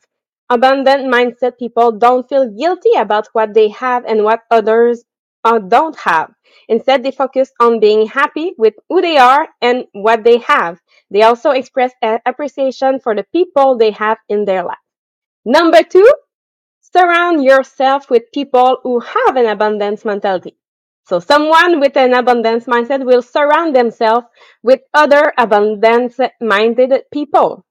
Abundant 0.49 1.13
mindset 1.13 1.59
people 1.59 1.91
don't 1.91 2.29
feel 2.29 2.49
guilty 2.49 2.93
about 2.97 3.27
what 3.33 3.53
they 3.53 3.71
have 3.71 4.05
and 4.05 4.23
what 4.23 4.43
others 4.49 5.03
uh, 5.45 5.59
don't 5.59 5.97
have. 5.99 6.33
Instead, 6.69 7.03
they 7.03 7.11
focus 7.11 7.51
on 7.61 7.81
being 7.81 8.07
happy 8.07 8.55
with 8.59 8.75
who 8.89 9.01
they 9.01 9.17
are 9.19 9.49
and 9.63 9.85
what 9.93 10.25
they 10.25 10.39
have. 10.39 10.79
They 11.11 11.23
also 11.23 11.51
express 11.51 11.93
appreciation 12.03 13.01
for 13.01 13.15
the 13.15 13.25
people 13.33 13.79
they 13.79 13.93
have 13.93 14.19
in 14.29 14.45
their 14.45 14.65
life. 14.65 14.79
Number 15.45 15.83
two, 15.83 16.11
surround 16.81 17.45
yourself 17.45 18.11
with 18.11 18.25
people 18.33 18.79
who 18.83 19.01
have 19.01 19.37
an 19.37 19.47
abundance 19.47 20.05
mentality. 20.05 20.57
So 21.07 21.21
someone 21.21 21.81
with 21.81 21.97
an 21.97 22.15
abundance 22.15 22.67
mindset 22.67 23.05
will 23.05 23.23
surround 23.23 23.75
themselves 23.77 24.27
with 24.63 24.81
other 24.95 25.33
abundance 25.39 26.19
minded 26.41 26.93
people. 27.13 27.65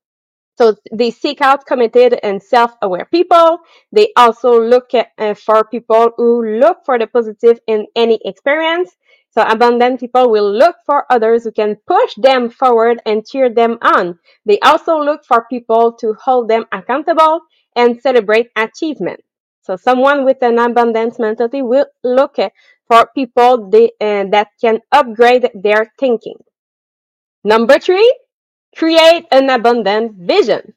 So 0.58 0.74
they 0.90 1.12
seek 1.12 1.40
out 1.40 1.66
committed 1.66 2.18
and 2.24 2.42
self-aware 2.42 3.06
people. 3.12 3.60
They 3.92 4.08
also 4.16 4.60
look 4.60 4.92
at, 4.92 5.12
uh, 5.16 5.34
for 5.34 5.62
people 5.62 6.10
who 6.16 6.58
look 6.58 6.78
for 6.84 6.98
the 6.98 7.06
positive 7.06 7.60
in 7.68 7.86
any 7.94 8.18
experience. 8.24 8.90
So 9.30 9.42
abundant 9.42 10.00
people 10.00 10.30
will 10.30 10.50
look 10.52 10.74
for 10.84 11.06
others 11.10 11.44
who 11.44 11.52
can 11.52 11.76
push 11.86 12.12
them 12.16 12.50
forward 12.50 13.00
and 13.06 13.24
cheer 13.24 13.48
them 13.54 13.78
on. 13.82 14.18
They 14.46 14.58
also 14.58 14.98
look 14.98 15.24
for 15.24 15.46
people 15.48 15.92
to 16.00 16.14
hold 16.14 16.48
them 16.48 16.64
accountable 16.72 17.42
and 17.76 18.00
celebrate 18.00 18.48
achievement. 18.56 19.20
So 19.62 19.76
someone 19.76 20.24
with 20.24 20.42
an 20.42 20.58
abundance 20.58 21.20
mentality 21.20 21.62
will 21.62 21.86
look 22.02 22.34
for 22.88 23.08
people 23.14 23.70
they, 23.70 23.92
uh, 24.00 24.24
that 24.32 24.48
can 24.60 24.80
upgrade 24.90 25.50
their 25.54 25.92
thinking. 26.00 26.38
Number 27.44 27.78
three, 27.78 28.12
create 28.76 29.26
an 29.30 29.50
abundant 29.50 30.12
vision. 30.16 30.74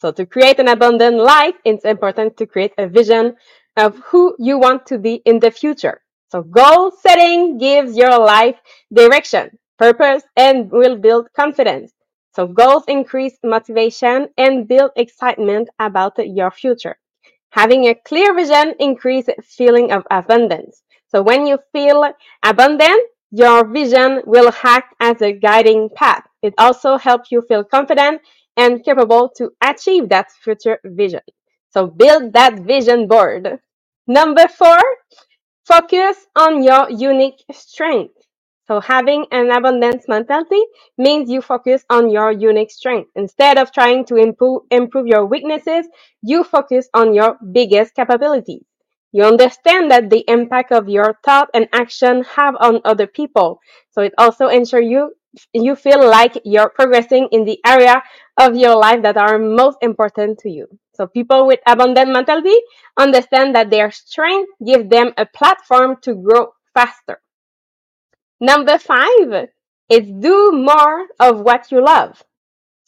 So 0.00 0.12
to 0.12 0.26
create 0.26 0.58
an 0.58 0.68
abundant 0.68 1.16
life, 1.16 1.54
it's 1.64 1.84
important 1.84 2.36
to 2.38 2.46
create 2.46 2.74
a 2.78 2.88
vision 2.88 3.36
of 3.76 3.96
who 3.98 4.34
you 4.38 4.58
want 4.58 4.86
to 4.86 4.98
be 4.98 5.22
in 5.24 5.38
the 5.38 5.50
future. 5.50 6.02
So 6.30 6.42
goal 6.42 6.90
setting 6.90 7.58
gives 7.58 7.96
your 7.96 8.18
life 8.18 8.56
direction, 8.92 9.58
purpose, 9.78 10.24
and 10.36 10.70
will 10.70 10.96
build 10.96 11.32
confidence. 11.34 11.92
So 12.34 12.46
goals 12.46 12.84
increase 12.88 13.38
motivation 13.44 14.28
and 14.36 14.66
build 14.66 14.92
excitement 14.96 15.68
about 15.78 16.18
your 16.18 16.50
future. 16.50 16.98
Having 17.50 17.86
a 17.86 17.94
clear 17.94 18.34
vision 18.34 18.74
increases 18.80 19.34
feeling 19.44 19.92
of 19.92 20.04
abundance. 20.10 20.82
So 21.08 21.22
when 21.22 21.46
you 21.46 21.58
feel 21.72 22.12
abundant, 22.42 23.02
your 23.30 23.66
vision 23.66 24.22
will 24.26 24.50
act 24.64 24.94
as 25.00 25.20
a 25.22 25.32
guiding 25.32 25.90
path. 25.94 26.24
It 26.42 26.54
also 26.58 26.96
helps 26.98 27.30
you 27.32 27.42
feel 27.42 27.64
confident 27.64 28.20
and 28.56 28.84
capable 28.84 29.30
to 29.36 29.50
achieve 29.62 30.08
that 30.10 30.30
future 30.32 30.78
vision. 30.84 31.22
So 31.70 31.86
build 31.86 32.32
that 32.34 32.60
vision 32.60 33.08
board. 33.08 33.58
Number 34.06 34.48
four, 34.48 34.78
focus 35.66 36.26
on 36.36 36.62
your 36.62 36.90
unique 36.90 37.42
strength. 37.52 38.14
So 38.66 38.80
having 38.80 39.26
an 39.32 39.50
abundance 39.50 40.06
mentality 40.08 40.62
means 40.96 41.30
you 41.30 41.42
focus 41.42 41.84
on 41.90 42.10
your 42.10 42.30
unique 42.32 42.70
strength. 42.70 43.10
Instead 43.16 43.58
of 43.58 43.72
trying 43.72 44.04
to 44.06 44.16
improve, 44.16 44.62
improve 44.70 45.06
your 45.06 45.26
weaknesses, 45.26 45.86
you 46.22 46.44
focus 46.44 46.88
on 46.94 47.14
your 47.14 47.36
biggest 47.52 47.94
capabilities. 47.94 48.64
You 49.12 49.24
understand 49.24 49.90
that 49.90 50.10
the 50.10 50.24
impact 50.28 50.72
of 50.72 50.88
your 50.88 51.18
thought 51.24 51.50
and 51.54 51.68
action 51.72 52.24
have 52.24 52.56
on 52.60 52.80
other 52.84 53.06
people. 53.06 53.60
So 53.90 54.02
it 54.02 54.14
also 54.16 54.48
ensures 54.48 54.86
you 54.86 55.12
you 55.52 55.74
feel 55.76 56.04
like 56.08 56.38
you're 56.44 56.68
progressing 56.68 57.28
in 57.32 57.44
the 57.44 57.58
area 57.66 58.02
of 58.36 58.56
your 58.56 58.76
life 58.76 59.02
that 59.02 59.16
are 59.16 59.38
most 59.38 59.78
important 59.80 60.38
to 60.40 60.50
you. 60.50 60.66
So 60.94 61.06
people 61.06 61.46
with 61.46 61.60
abundant 61.66 62.10
mentality 62.12 62.56
understand 62.96 63.54
that 63.54 63.70
their 63.70 63.90
strength 63.90 64.50
gives 64.64 64.88
them 64.88 65.12
a 65.16 65.26
platform 65.26 65.96
to 66.02 66.14
grow 66.14 66.52
faster. 66.74 67.20
Number 68.40 68.78
five 68.78 69.48
is 69.88 70.06
do 70.20 70.52
more 70.52 71.06
of 71.20 71.40
what 71.40 71.70
you 71.70 71.82
love. 71.82 72.22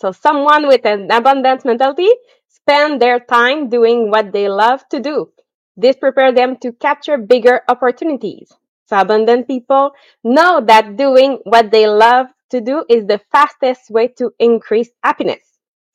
So 0.00 0.12
someone 0.12 0.66
with 0.66 0.84
an 0.84 1.10
abundance 1.10 1.64
mentality 1.64 2.10
spend 2.48 3.00
their 3.00 3.20
time 3.20 3.68
doing 3.68 4.10
what 4.10 4.32
they 4.32 4.48
love 4.48 4.86
to 4.90 5.00
do. 5.00 5.30
This 5.76 5.96
prepares 5.96 6.34
them 6.34 6.56
to 6.58 6.72
capture 6.72 7.18
bigger 7.18 7.60
opportunities. 7.68 8.52
So 8.86 8.98
abundant 8.98 9.46
people 9.48 9.92
know 10.22 10.60
that 10.66 10.96
doing 10.96 11.38
what 11.44 11.70
they 11.70 11.86
love 11.86 12.26
to 12.50 12.60
do 12.60 12.84
is 12.88 13.06
the 13.06 13.20
fastest 13.32 13.90
way 13.90 14.08
to 14.18 14.32
increase 14.38 14.90
happiness. 15.02 15.42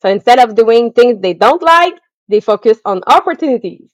So 0.02 0.08
instead 0.08 0.38
of 0.38 0.54
doing 0.54 0.92
things 0.92 1.20
they 1.20 1.34
don't 1.34 1.62
like, 1.62 1.94
they 2.28 2.40
focus 2.40 2.78
on 2.84 3.02
opportunities. 3.06 3.90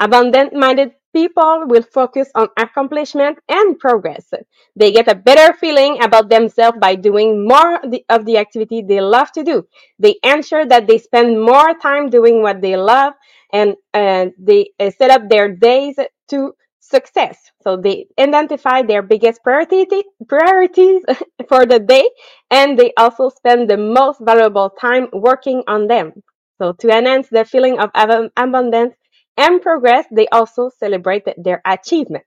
Abundant 0.00 0.52
minded 0.52 0.92
people 1.14 1.64
will 1.66 1.82
focus 1.82 2.28
on 2.34 2.48
accomplishment 2.58 3.38
and 3.48 3.78
progress. 3.78 4.32
They 4.74 4.90
get 4.92 5.06
a 5.08 5.14
better 5.14 5.54
feeling 5.54 6.02
about 6.02 6.28
themselves 6.28 6.78
by 6.80 6.96
doing 6.96 7.46
more 7.46 7.76
of 8.08 8.24
the, 8.26 8.38
activity 8.38 8.82
they 8.82 9.00
love 9.00 9.30
to 9.32 9.44
do. 9.44 9.64
They 10.00 10.16
ensure 10.24 10.66
that 10.66 10.88
they 10.88 10.98
spend 10.98 11.40
more 11.40 11.74
time 11.80 12.10
doing 12.10 12.42
what 12.42 12.60
they 12.60 12.76
love 12.76 13.14
and 13.52 13.76
they 13.92 14.70
uh, 14.80 14.90
set 14.90 15.10
up 15.10 15.28
their 15.28 15.54
days 15.54 15.96
to 16.30 16.52
success. 16.90 17.38
So 17.62 17.76
they 17.76 18.06
identify 18.18 18.82
their 18.82 19.02
biggest 19.02 19.42
priority, 19.42 19.86
priorities 20.28 21.02
for 21.48 21.66
the 21.66 21.78
day 21.80 22.08
and 22.50 22.78
they 22.78 22.92
also 22.96 23.28
spend 23.30 23.68
the 23.70 23.76
most 23.76 24.20
valuable 24.20 24.70
time 24.70 25.08
working 25.12 25.62
on 25.66 25.86
them. 25.88 26.12
So 26.58 26.72
to 26.72 26.88
enhance 26.90 27.28
the 27.28 27.44
feeling 27.44 27.78
of 27.78 27.90
abundance 28.36 28.94
and 29.36 29.60
progress, 29.62 30.06
they 30.10 30.28
also 30.28 30.70
celebrate 30.78 31.24
their 31.36 31.60
achievement. 31.64 32.24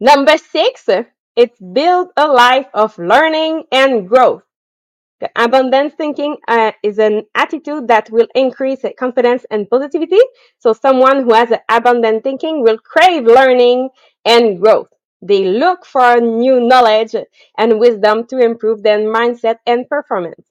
Number 0.00 0.36
six, 0.36 0.88
it's 1.36 1.58
build 1.60 2.10
a 2.16 2.26
life 2.26 2.66
of 2.74 2.98
learning 2.98 3.64
and 3.70 4.08
growth. 4.08 4.42
The 5.20 5.30
abundance 5.36 5.94
thinking 5.94 6.36
uh, 6.48 6.72
is 6.82 6.98
an 6.98 7.24
attitude 7.34 7.88
that 7.88 8.10
will 8.10 8.26
increase 8.34 8.82
confidence 8.98 9.44
and 9.50 9.68
positivity. 9.68 10.20
So 10.58 10.72
someone 10.72 11.24
who 11.24 11.34
has 11.34 11.50
an 11.50 11.60
abundant 11.68 12.24
thinking 12.24 12.62
will 12.62 12.78
crave 12.78 13.24
learning 13.24 13.90
and 14.24 14.60
growth. 14.60 14.88
They 15.20 15.44
look 15.44 15.84
for 15.84 16.20
new 16.20 16.60
knowledge 16.60 17.14
and 17.58 17.78
wisdom 17.78 18.26
to 18.28 18.38
improve 18.38 18.82
their 18.82 18.98
mindset 19.00 19.56
and 19.66 19.86
performance. 19.88 20.46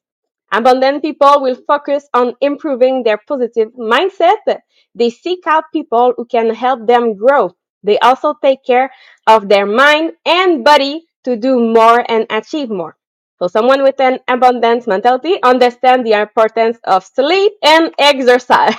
Abundant 0.51 1.01
people 1.01 1.41
will 1.41 1.55
focus 1.67 2.07
on 2.13 2.35
improving 2.39 3.01
their 3.03 3.17
positive 3.27 3.69
mindset. 3.73 4.59
They 4.93 5.09
seek 5.09 5.47
out 5.47 5.63
people 5.73 6.13
who 6.15 6.25
can 6.25 6.53
help 6.53 6.85
them 6.85 7.15
grow. 7.15 7.55
They 7.81 7.97
also 7.99 8.35
take 8.41 8.63
care 8.65 8.91
of 9.25 9.49
their 9.49 9.65
mind 9.65 10.13
and 10.25 10.63
body 10.63 11.07
to 11.23 11.35
do 11.35 11.59
more 11.59 12.05
and 12.07 12.27
achieve 12.29 12.69
more. 12.69 12.98
So 13.41 13.47
someone 13.47 13.83
with 13.83 13.99
an 14.01 14.19
abundance 14.27 14.85
mentality 14.85 15.41
understands 15.43 16.03
the 16.03 16.19
importance 16.19 16.77
of 16.83 17.05
sleep 17.05 17.53
and 17.63 17.93
exercise. 17.97 18.75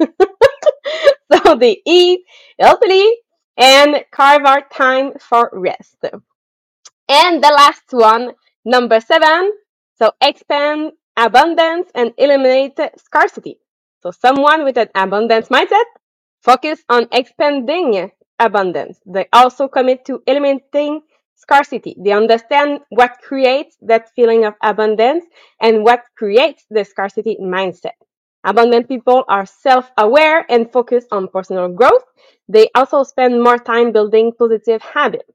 so 1.32 1.54
they 1.56 1.82
eat 1.86 2.20
healthily 2.58 3.06
and 3.56 4.04
carve 4.10 4.44
out 4.46 4.70
time 4.70 5.12
for 5.20 5.50
rest. 5.52 5.96
And 7.08 7.42
the 7.42 7.48
last 7.48 7.84
one, 7.90 8.32
number 8.64 9.00
seven. 9.00 9.52
So 9.98 10.12
expand 10.20 10.92
abundance 11.16 11.90
and 11.94 12.12
eliminate 12.16 12.78
scarcity. 12.96 13.58
So 14.02 14.10
someone 14.10 14.64
with 14.64 14.78
an 14.78 14.88
abundance 14.94 15.48
mindset 15.48 15.84
focus 16.42 16.82
on 16.88 17.08
expanding 17.12 18.10
abundance. 18.38 19.00
They 19.06 19.26
also 19.32 19.68
commit 19.68 20.04
to 20.06 20.22
eliminating 20.26 21.02
scarcity. 21.38 21.96
They 21.98 22.12
understand 22.12 22.80
what 22.90 23.18
creates 23.22 23.76
that 23.82 24.10
feeling 24.14 24.44
of 24.44 24.54
abundance 24.62 25.24
and 25.60 25.84
what 25.84 26.04
creates 26.16 26.64
the 26.70 26.84
scarcity 26.84 27.36
mindset. 27.40 27.96
Abundant 28.44 28.88
people 28.88 29.24
are 29.28 29.46
self-aware 29.46 30.46
and 30.50 30.72
focus 30.72 31.06
on 31.12 31.28
personal 31.28 31.68
growth. 31.68 32.04
They 32.48 32.68
also 32.74 33.02
spend 33.02 33.42
more 33.42 33.58
time 33.58 33.92
building 33.92 34.32
positive 34.38 34.82
habits 34.82 35.30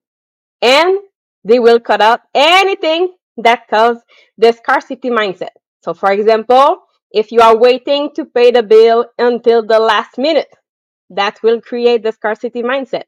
and 0.62 1.00
they 1.44 1.60
will 1.60 1.80
cut 1.80 2.02
out 2.02 2.22
anything 2.34 3.13
that 3.38 3.68
causes 3.70 4.04
the 4.38 4.54
scarcity 4.54 5.10
mindset. 5.10 5.56
So, 5.84 5.94
for 5.94 6.12
example, 6.12 6.84
if 7.12 7.32
you 7.32 7.42
are 7.42 7.58
waiting 7.58 8.12
to 8.16 8.26
pay 8.26 8.52
the 8.52 8.63
bill 8.63 9.08
until 9.20 9.66
the 9.66 9.80
last 9.80 10.18
minute, 10.18 10.54
that 11.10 11.42
will 11.44 11.62
create 11.62 12.04
the 12.04 12.12
scarcity 12.12 12.63
mindset. 12.63 13.04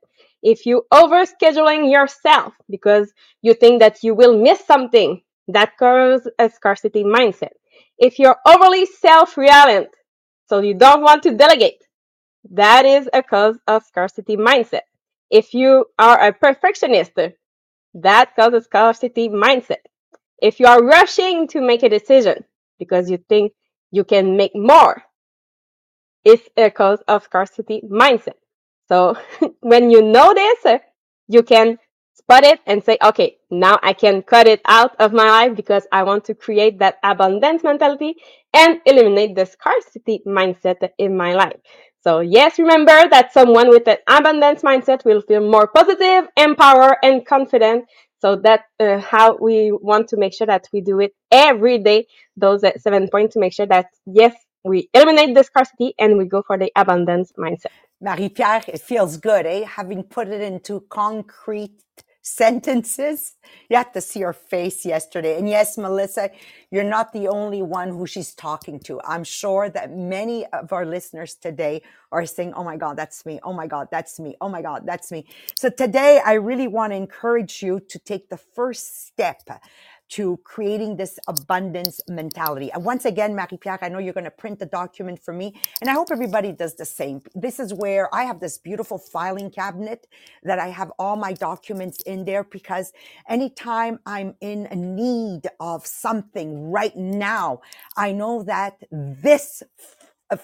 If 0.46 0.68
you 0.68 0.84
overscheduling 0.94 1.92
yourself 1.92 2.54
because 2.70 3.12
you 3.42 3.56
think 3.56 3.80
that 3.80 4.04
you 4.04 4.14
will 4.14 4.40
miss 4.40 4.64
something, 4.64 5.24
that 5.48 5.76
causes 5.78 6.32
a 6.38 6.52
scarcity 6.52 7.04
mindset. 7.04 7.54
If 7.98 8.20
you're 8.20 8.38
overly 8.46 8.86
self-reliant, 8.86 9.90
so 10.48 10.60
you 10.60 10.76
don't 10.76 11.02
want 11.02 11.24
to 11.24 11.36
delegate, 11.36 11.82
that 12.52 12.86
is 12.86 13.10
a 13.12 13.24
cause 13.24 13.58
of 13.68 13.84
scarcity 13.86 14.38
mindset. 14.38 14.82
If 15.32 15.56
you 15.56 15.86
are 15.98 16.20
a 16.20 16.32
perfectionist, 16.32 17.14
that 17.96 18.36
causes 18.36 18.66
scarcity 18.66 19.30
mindset. 19.30 19.84
If 20.40 20.60
you 20.60 20.68
are 20.68 20.84
rushing 20.84 21.48
to 21.48 21.60
make 21.62 21.82
a 21.82 21.90
decision 21.90 22.44
because 22.78 23.10
you 23.10 23.18
think 23.18 23.54
you 23.90 24.04
can 24.04 24.38
make 24.38 24.56
more, 24.56 25.02
it's 26.24 26.48
a 26.56 26.70
cause 26.70 27.00
of 27.08 27.24
scarcity 27.24 27.82
mindset. 27.90 28.38
So 28.88 29.16
when 29.62 29.90
you 29.90 30.02
know 30.02 30.34
this, 30.34 30.80
you 31.28 31.44
can 31.44 31.78
spot 32.14 32.44
it 32.44 32.60
and 32.66 32.84
say, 32.84 32.98
okay, 33.04 33.38
now 33.52 33.80
I 33.84 33.94
can 33.94 34.22
cut 34.22 34.48
it 34.48 34.62
out 34.66 34.96
of 35.00 35.14
my 35.14 35.26
life 35.30 35.56
because 35.56 35.86
I 35.92 36.04
want 36.04 36.26
to 36.26 36.36
create 36.36 36.80
that 36.80 36.98
abundance 37.04 37.64
mentality 37.64 38.16
and 38.54 38.80
eliminate 38.86 39.36
the 39.36 39.46
scarcity 39.46 40.22
mindset 40.26 40.90
in 40.98 41.16
my 41.18 41.34
life. 41.34 41.58
So 42.02 42.20
yes, 42.20 42.60
remember 42.60 43.10
that 43.10 43.34
someone 43.34 43.70
with 43.70 43.88
an 43.88 43.98
abundance 44.08 44.62
mindset 44.62 45.04
will 45.06 45.22
feel 45.22 45.42
more 45.50 45.68
positive, 45.68 46.30
empowered, 46.38 46.98
and 47.04 47.26
confident. 47.26 47.86
So 48.20 48.36
that's 48.38 48.64
uh, 48.80 49.00
how 49.00 49.38
we 49.38 49.72
want 49.72 50.08
to 50.10 50.18
make 50.18 50.34
sure 50.34 50.48
that 50.48 50.68
we 50.72 50.82
do 50.82 51.00
it 51.00 51.14
every 51.32 51.80
day. 51.80 52.08
Those 52.38 52.64
uh, 52.64 52.72
seven 52.78 53.08
points 53.10 53.34
to 53.34 53.40
make 53.40 53.54
sure 53.54 53.66
that 53.68 53.88
yes, 54.06 54.36
we 54.64 54.90
eliminate 54.94 55.36
the 55.36 55.44
scarcity 55.44 55.94
and 56.00 56.18
we 56.18 56.26
go 56.26 56.44
for 56.46 56.58
the 56.58 56.72
abundance 56.76 57.32
mindset. 57.38 57.85
Marie-Pierre, 58.02 58.64
it 58.68 58.82
feels 58.82 59.18
good, 59.18 59.46
eh? 59.46 59.66
Having 59.66 60.04
put 60.06 60.30
it 60.30 60.42
into 60.42 60.82
concrete 60.90 61.84
sentences. 62.22 63.34
You 63.70 63.78
had 63.78 63.94
to 63.94 64.02
see 64.02 64.22
her 64.22 64.34
face 64.34 64.86
yesterday. 64.86 65.38
And 65.40 65.50
yes, 65.50 65.78
Melissa, 65.78 66.32
you're 66.72 66.84
not 66.84 67.14
the 67.14 67.28
only 67.30 67.62
one 67.64 67.90
who 67.90 68.08
she's 68.08 68.36
talking 68.36 68.80
to. 68.82 69.02
I'm 69.06 69.24
sure 69.24 69.70
that 69.70 69.92
many 69.96 70.46
of 70.48 70.74
our 70.74 70.86
listeners 70.86 71.36
today 71.36 71.82
are 72.12 72.26
saying, 72.26 72.54
Oh 72.56 72.64
my 72.64 72.78
God, 72.78 72.98
that's 72.98 73.26
me. 73.26 73.40
Oh 73.44 73.54
my 73.54 73.68
God, 73.68 73.88
that's 73.92 74.20
me. 74.20 74.36
Oh 74.42 74.50
my 74.50 74.62
God, 74.62 74.84
that's 74.86 75.12
me. 75.12 75.28
So 75.58 75.70
today 75.70 76.22
I 76.26 76.34
really 76.36 76.68
want 76.68 76.94
to 76.94 76.98
encourage 76.98 77.64
you 77.64 77.80
to 77.90 78.00
take 78.00 78.30
the 78.30 78.38
first 78.38 79.08
step 79.08 79.44
to 80.10 80.40
creating 80.44 80.98
this 80.98 81.20
abundance 81.28 82.02
mentality. 82.10 82.72
And 82.72 82.86
once 82.86 83.06
again, 83.06 83.36
Marie 83.36 83.58
Pierre, 83.60 83.80
I 83.82 83.90
know 83.90 84.00
you're 84.00 84.14
going 84.14 84.26
to 84.26 84.32
print 84.32 84.60
the 84.60 84.66
document 84.68 85.24
for 85.24 85.34
me, 85.34 85.56
and 85.82 85.90
I 85.90 85.94
hope 85.94 86.10
everybody 86.12 86.52
does 86.52 86.76
the 86.76 86.86
same. 86.86 87.22
This 87.36 87.60
is 87.60 87.74
where 87.74 88.14
I 88.14 88.24
have 88.24 88.40
this 88.40 88.58
beautiful 88.58 88.98
filing 88.98 89.52
cabinet 89.52 90.08
that 90.44 90.60
I 90.60 90.68
have 90.68 90.92
all 91.00 91.16
my 91.16 91.34
documents 91.34 92.02
in 92.04 92.26
there 92.26 92.44
because 92.44 92.94
anytime 93.30 94.00
I'm 94.06 94.36
in 94.42 94.68
need 94.96 95.44
of 95.60 95.86
something 95.86 96.72
right 96.72 96.96
now, 96.96 97.62
I 97.98 98.12
know 98.12 98.44
that 98.44 98.84
this 98.92 99.64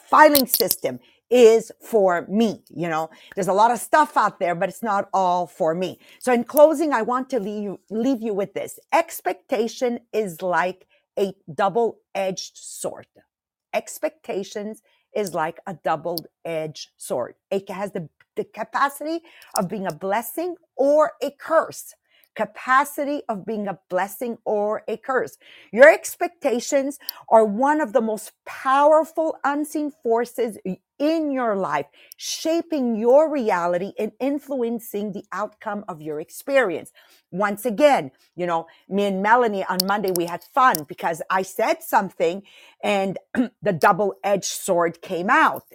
filing 0.10 0.48
system 0.48 1.00
is 1.32 1.72
for 1.82 2.28
me. 2.30 2.62
You 2.70 2.90
know, 2.90 3.10
there's 3.36 3.48
a 3.48 3.54
lot 3.54 3.72
of 3.72 3.80
stuff 3.80 4.18
out 4.18 4.40
there, 4.40 4.54
but 4.54 4.70
it's 4.70 4.84
not 4.84 5.10
all 5.14 5.48
for 5.48 5.74
me. 5.74 6.00
So 6.20 6.34
in 6.34 6.44
closing, 6.44 6.94
I 6.94 7.02
want 7.02 7.30
to 7.32 7.40
leave 7.40 7.64
you, 7.64 7.80
leave 7.90 8.22
you 8.22 8.34
with 8.34 8.54
this. 8.54 8.80
Expectation 8.94 10.00
is 10.14 10.42
like 10.42 10.86
a 11.18 11.34
double-edged 11.54 12.58
sword. 12.58 13.08
Expectations 13.74 14.82
is 15.16 15.34
like 15.34 15.60
a 15.66 15.76
double-edged 15.84 16.90
sword. 16.98 17.36
It 17.50 17.70
has 17.70 17.92
the, 17.94 18.10
the 18.36 18.44
capacity 18.44 19.22
of 19.58 19.70
being 19.70 19.88
a 19.88 19.94
blessing 19.94 20.56
or 20.76 21.14
a 21.24 21.32
curse 21.32 21.96
capacity 22.36 23.22
of 23.28 23.46
being 23.46 23.68
a 23.68 23.80
blessing 23.90 24.38
or 24.46 24.84
a 24.88 24.98
curse. 24.98 25.38
Your 25.72 25.92
expectations 25.92 26.98
are 27.30 27.46
one 27.46 27.82
of 27.82 27.94
the 27.94 28.02
most 28.02 28.32
powerful 28.46 29.38
unseen 29.44 29.92
forces 30.04 30.58
in 31.02 31.32
your 31.32 31.58
life, 31.58 31.88
shaping 32.18 32.96
your 32.96 33.32
reality 33.32 33.94
and 34.00 34.14
influencing 34.22 35.14
the 35.14 35.26
outcome 35.34 35.86
of 35.90 36.02
your 36.02 36.22
experience. 36.22 36.94
Once 37.32 37.66
again, 37.66 38.12
you 38.38 38.48
know, 38.48 38.68
me 38.90 39.06
and 39.06 39.24
Melanie 39.24 39.66
on 39.66 39.80
Monday, 39.88 40.12
we 40.16 40.28
had 40.28 40.46
fun 40.56 40.86
because 40.88 41.24
I 41.32 41.44
said 41.44 41.84
something 41.84 42.44
and 42.84 43.20
the 43.64 43.74
double 43.74 44.16
edged 44.24 44.46
sword 44.46 45.02
came 45.04 45.32
out. 45.32 45.66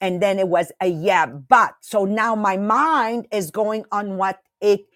And 0.00 0.22
then 0.22 0.40
it 0.40 0.48
was 0.48 0.72
a 0.82 0.88
yeah, 0.88 1.26
but. 1.26 1.76
So 1.82 2.06
now 2.06 2.34
my 2.36 2.58
mind 2.58 3.28
is 3.32 3.52
going 3.52 3.84
on 3.92 4.18
what 4.18 4.40
it 4.62 4.86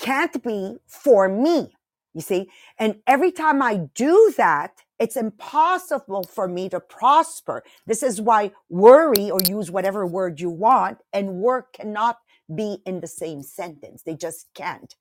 can't 0.00 0.42
be 0.44 0.78
for 0.88 1.28
me. 1.28 1.75
You 2.16 2.22
see? 2.22 2.50
And 2.80 2.96
every 3.06 3.32
time 3.32 3.62
I 3.62 3.76
do 3.94 4.34
that, 4.38 4.72
it's 5.00 5.16
impossible 5.16 6.24
for 6.24 6.48
me 6.48 6.70
to 6.70 6.80
prosper. 6.80 7.64
This 7.86 8.02
is 8.04 8.22
why 8.22 8.52
worry 8.70 9.30
or 9.30 9.40
use 9.48 9.70
whatever 9.70 10.06
word 10.06 10.40
you 10.40 10.50
want 10.50 11.00
and 11.14 11.36
work 11.36 11.74
cannot 11.74 12.18
be 12.54 12.78
in 12.86 13.00
the 13.00 13.08
same 13.08 13.42
sentence. 13.42 14.04
They 14.04 14.16
just 14.16 14.48
can't. 14.54 14.96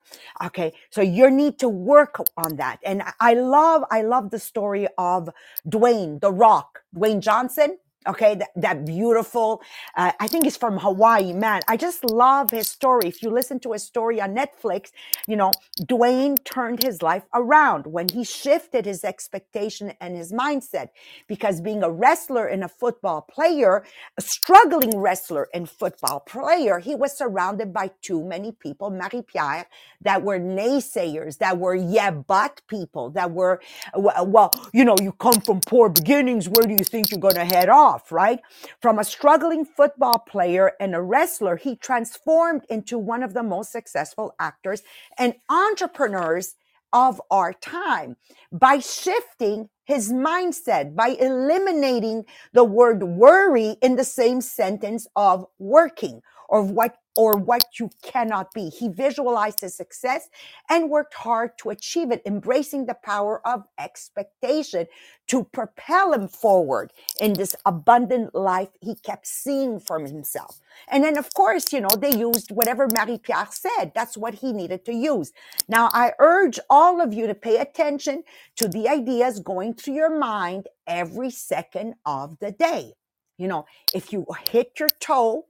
Okay. 0.45 0.73
So 0.91 1.01
you 1.01 1.31
need 1.31 1.59
to 1.59 1.69
work 1.69 2.19
on 2.37 2.57
that. 2.57 2.79
And 2.85 3.03
I 3.21 3.35
love, 3.35 3.83
I 3.91 4.03
love 4.03 4.31
the 4.31 4.39
story 4.39 4.87
of 4.97 5.29
Dwayne, 5.69 6.21
the 6.21 6.33
rock, 6.33 6.81
Dwayne 6.95 7.21
Johnson. 7.21 7.79
Okay, 8.07 8.35
that, 8.35 8.49
that 8.57 8.85
beautiful, 8.85 9.61
uh, 9.95 10.11
I 10.19 10.27
think 10.27 10.43
he's 10.45 10.57
from 10.57 10.77
Hawaii, 10.79 11.33
man. 11.33 11.61
I 11.67 11.77
just 11.77 12.03
love 12.03 12.51
his 12.51 12.69
story. 12.69 13.07
If 13.07 13.23
you 13.23 13.29
listen 13.29 13.59
to 13.61 13.73
his 13.73 13.83
story 13.83 14.21
on 14.21 14.35
Netflix, 14.35 14.91
you 15.27 15.37
know, 15.37 15.51
Dwayne 15.81 16.43
turned 16.43 16.83
his 16.83 17.01
life 17.01 17.23
around 17.33 17.87
when 17.87 18.09
he 18.09 18.23
shifted 18.25 18.85
his 18.85 19.03
expectation 19.05 19.93
and 20.01 20.17
his 20.17 20.33
mindset. 20.33 20.89
Because 21.27 21.61
being 21.61 21.83
a 21.83 21.91
wrestler 21.91 22.45
and 22.47 22.63
a 22.63 22.67
football 22.69 23.21
player, 23.21 23.85
a 24.17 24.21
struggling 24.21 24.97
wrestler 24.97 25.47
and 25.53 25.69
football 25.69 26.19
player, 26.21 26.79
he 26.79 26.95
was 26.95 27.17
surrounded 27.17 27.73
by 27.73 27.91
too 28.01 28.23
many 28.23 28.51
people, 28.51 28.89
Marie 28.91 29.23
Pierre, 29.23 29.67
that 30.01 30.23
were 30.23 30.39
naysayers, 30.39 31.37
that 31.39 31.57
were 31.57 31.75
yeah, 31.75 32.11
but 32.11 32.61
people, 32.67 33.11
that 33.11 33.31
were, 33.31 33.61
well, 33.95 34.51
you 34.73 34.83
know, 34.85 34.95
you 35.01 35.13
come 35.13 35.41
from 35.41 35.61
poor 35.61 35.89
beginnings. 35.89 36.49
Where 36.49 36.67
do 36.67 36.73
you 36.73 36.83
think 36.85 37.11
you're 37.11 37.19
going 37.19 37.35
to 37.35 37.45
head 37.45 37.69
off? 37.69 37.94
Off, 37.95 38.11
right? 38.11 38.39
From 38.81 38.99
a 38.99 39.03
struggling 39.03 39.65
football 39.65 40.19
player 40.19 40.73
and 40.79 40.93
a 40.95 41.01
wrestler, 41.01 41.55
he 41.55 41.75
transformed 41.75 42.63
into 42.69 42.97
one 42.97 43.23
of 43.23 43.33
the 43.33 43.43
most 43.43 43.71
successful 43.71 44.35
actors 44.39 44.83
and 45.17 45.35
entrepreneurs 45.49 46.55
of 46.93 47.21
our 47.31 47.53
time 47.53 48.15
by 48.51 48.79
shifting 48.79 49.69
his 49.85 50.11
mindset, 50.11 50.95
by 50.95 51.09
eliminating 51.09 52.23
the 52.53 52.63
word 52.63 53.03
worry 53.03 53.75
in 53.81 53.95
the 53.95 54.03
same 54.03 54.41
sentence 54.41 55.07
of 55.15 55.45
working 55.59 56.21
or 56.49 56.63
what 56.63 56.97
or 57.17 57.37
what 57.37 57.79
you 57.79 57.89
cannot 58.03 58.53
be. 58.53 58.69
He 58.69 58.89
visualized 58.89 59.61
his 59.61 59.75
success 59.75 60.29
and 60.69 60.89
worked 60.89 61.13
hard 61.13 61.57
to 61.59 61.69
achieve 61.69 62.11
it, 62.11 62.21
embracing 62.25 62.85
the 62.85 62.93
power 62.93 63.45
of 63.47 63.63
expectation 63.79 64.87
to 65.27 65.45
propel 65.45 66.13
him 66.13 66.27
forward 66.27 66.91
in 67.19 67.33
this 67.33 67.55
abundant 67.65 68.35
life 68.35 68.69
he 68.81 68.95
kept 68.95 69.27
seeing 69.27 69.79
from 69.79 70.05
himself. 70.05 70.59
And 70.89 71.03
then, 71.03 71.17
of 71.17 71.33
course, 71.33 71.71
you 71.71 71.81
know, 71.81 71.95
they 71.97 72.11
used 72.17 72.51
whatever 72.51 72.87
Marie 72.87 73.17
Pierre 73.17 73.47
said. 73.49 73.93
That's 73.95 74.17
what 74.17 74.35
he 74.35 74.51
needed 74.51 74.85
to 74.85 74.93
use. 74.93 75.31
Now, 75.69 75.89
I 75.93 76.13
urge 76.19 76.59
all 76.69 77.01
of 77.01 77.13
you 77.13 77.27
to 77.27 77.35
pay 77.35 77.57
attention 77.57 78.23
to 78.57 78.67
the 78.67 78.89
ideas 78.89 79.39
going 79.39 79.73
through 79.75 79.95
your 79.95 80.17
mind 80.17 80.67
every 80.85 81.31
second 81.31 81.95
of 82.05 82.39
the 82.39 82.51
day. 82.51 82.93
You 83.37 83.47
know, 83.47 83.65
if 83.93 84.13
you 84.13 84.25
hit 84.51 84.79
your 84.79 84.89
toe 84.99 85.45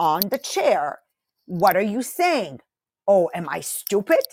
on 0.00 0.22
the 0.30 0.38
chair, 0.38 1.00
what 1.44 1.76
are 1.76 1.82
you 1.82 2.02
saying? 2.02 2.60
Oh, 3.06 3.30
am 3.34 3.46
I 3.48 3.60
stupid? 3.60 4.24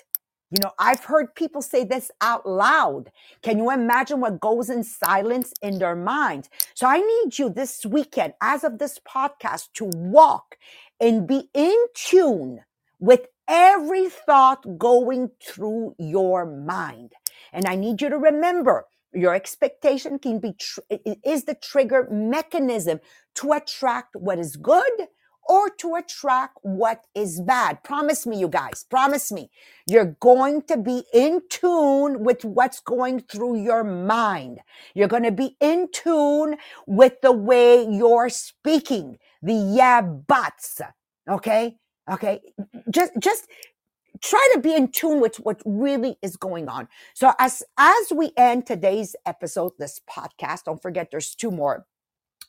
You 0.50 0.60
know, 0.64 0.72
I've 0.80 1.04
heard 1.04 1.36
people 1.36 1.62
say 1.62 1.84
this 1.84 2.10
out 2.22 2.48
loud. 2.48 3.12
Can 3.42 3.58
you 3.58 3.70
imagine 3.70 4.22
what 4.22 4.40
goes 4.40 4.70
in 4.70 4.86
silence 4.86 5.52
in 5.62 5.78
their 5.78 5.96
mind? 5.96 6.48
So 6.74 6.88
I 6.88 7.00
need 7.00 7.38
you 7.38 7.50
this 7.50 7.86
weekend, 7.86 8.34
as 8.42 8.64
of 8.64 8.80
this 8.80 8.98
podcast, 9.00 9.74
to 9.74 9.90
walk 9.94 10.58
and 11.02 11.28
be 11.28 11.50
in 11.54 11.76
tune 11.94 12.62
with 12.98 13.28
every 13.50 14.08
thought 14.08 14.78
going 14.78 15.32
through 15.46 15.96
your 16.00 16.46
mind. 16.46 17.12
And 17.52 17.68
I 17.68 17.76
need 17.76 18.02
you 18.02 18.08
to 18.08 18.18
remember 18.18 18.86
your 19.14 19.36
expectation 19.36 20.18
can 20.18 20.40
be 20.40 20.54
tr- 20.54 20.80
is 21.26 21.44
the 21.44 21.56
trigger 21.56 22.08
mechanism 22.10 23.02
to 23.36 23.52
attract 23.52 24.16
what 24.16 24.40
is 24.40 24.56
good 24.56 25.08
or 25.48 25.70
to 25.70 25.96
attract 25.96 26.58
what 26.62 27.06
is 27.16 27.42
bad. 27.42 27.84
Promise 27.84 28.26
me, 28.26 28.40
you 28.40 28.48
guys, 28.48 28.86
promise 28.90 29.32
me. 29.32 29.50
You're 29.88 30.16
going 30.20 30.64
to 30.64 30.78
be 30.78 31.04
in 31.14 31.42
tune 31.50 32.24
with 32.24 32.44
what's 32.44 32.80
going 32.80 33.22
through 33.22 33.62
your 33.64 33.84
mind. 33.84 34.60
You're 34.94 35.08
going 35.08 35.24
to 35.24 35.32
be 35.32 35.56
in 35.60 35.90
tune 35.92 36.58
with 36.86 37.22
the 37.22 37.32
way 37.32 37.86
you're 37.90 38.30
speaking, 38.30 39.18
the 39.42 39.54
yeah 39.54 40.02
buts. 40.02 40.82
Okay. 41.30 41.78
Okay. 42.10 42.42
Just, 42.90 43.12
just, 43.20 43.48
try 44.22 44.50
to 44.54 44.60
be 44.60 44.74
in 44.74 44.88
tune 44.90 45.20
with 45.20 45.38
what 45.38 45.62
really 45.66 46.18
is 46.22 46.38
going 46.38 46.68
on. 46.68 46.88
So 47.14 47.34
as 47.40 47.64
as 47.78 48.12
we 48.14 48.32
end 48.38 48.66
today's 48.66 49.16
episode, 49.26 49.74
this 49.78 50.02
podcast, 50.10 50.64
don't 50.66 50.82
forget 50.82 51.10
there's 51.12 51.36
two 51.36 51.52
more 51.52 51.86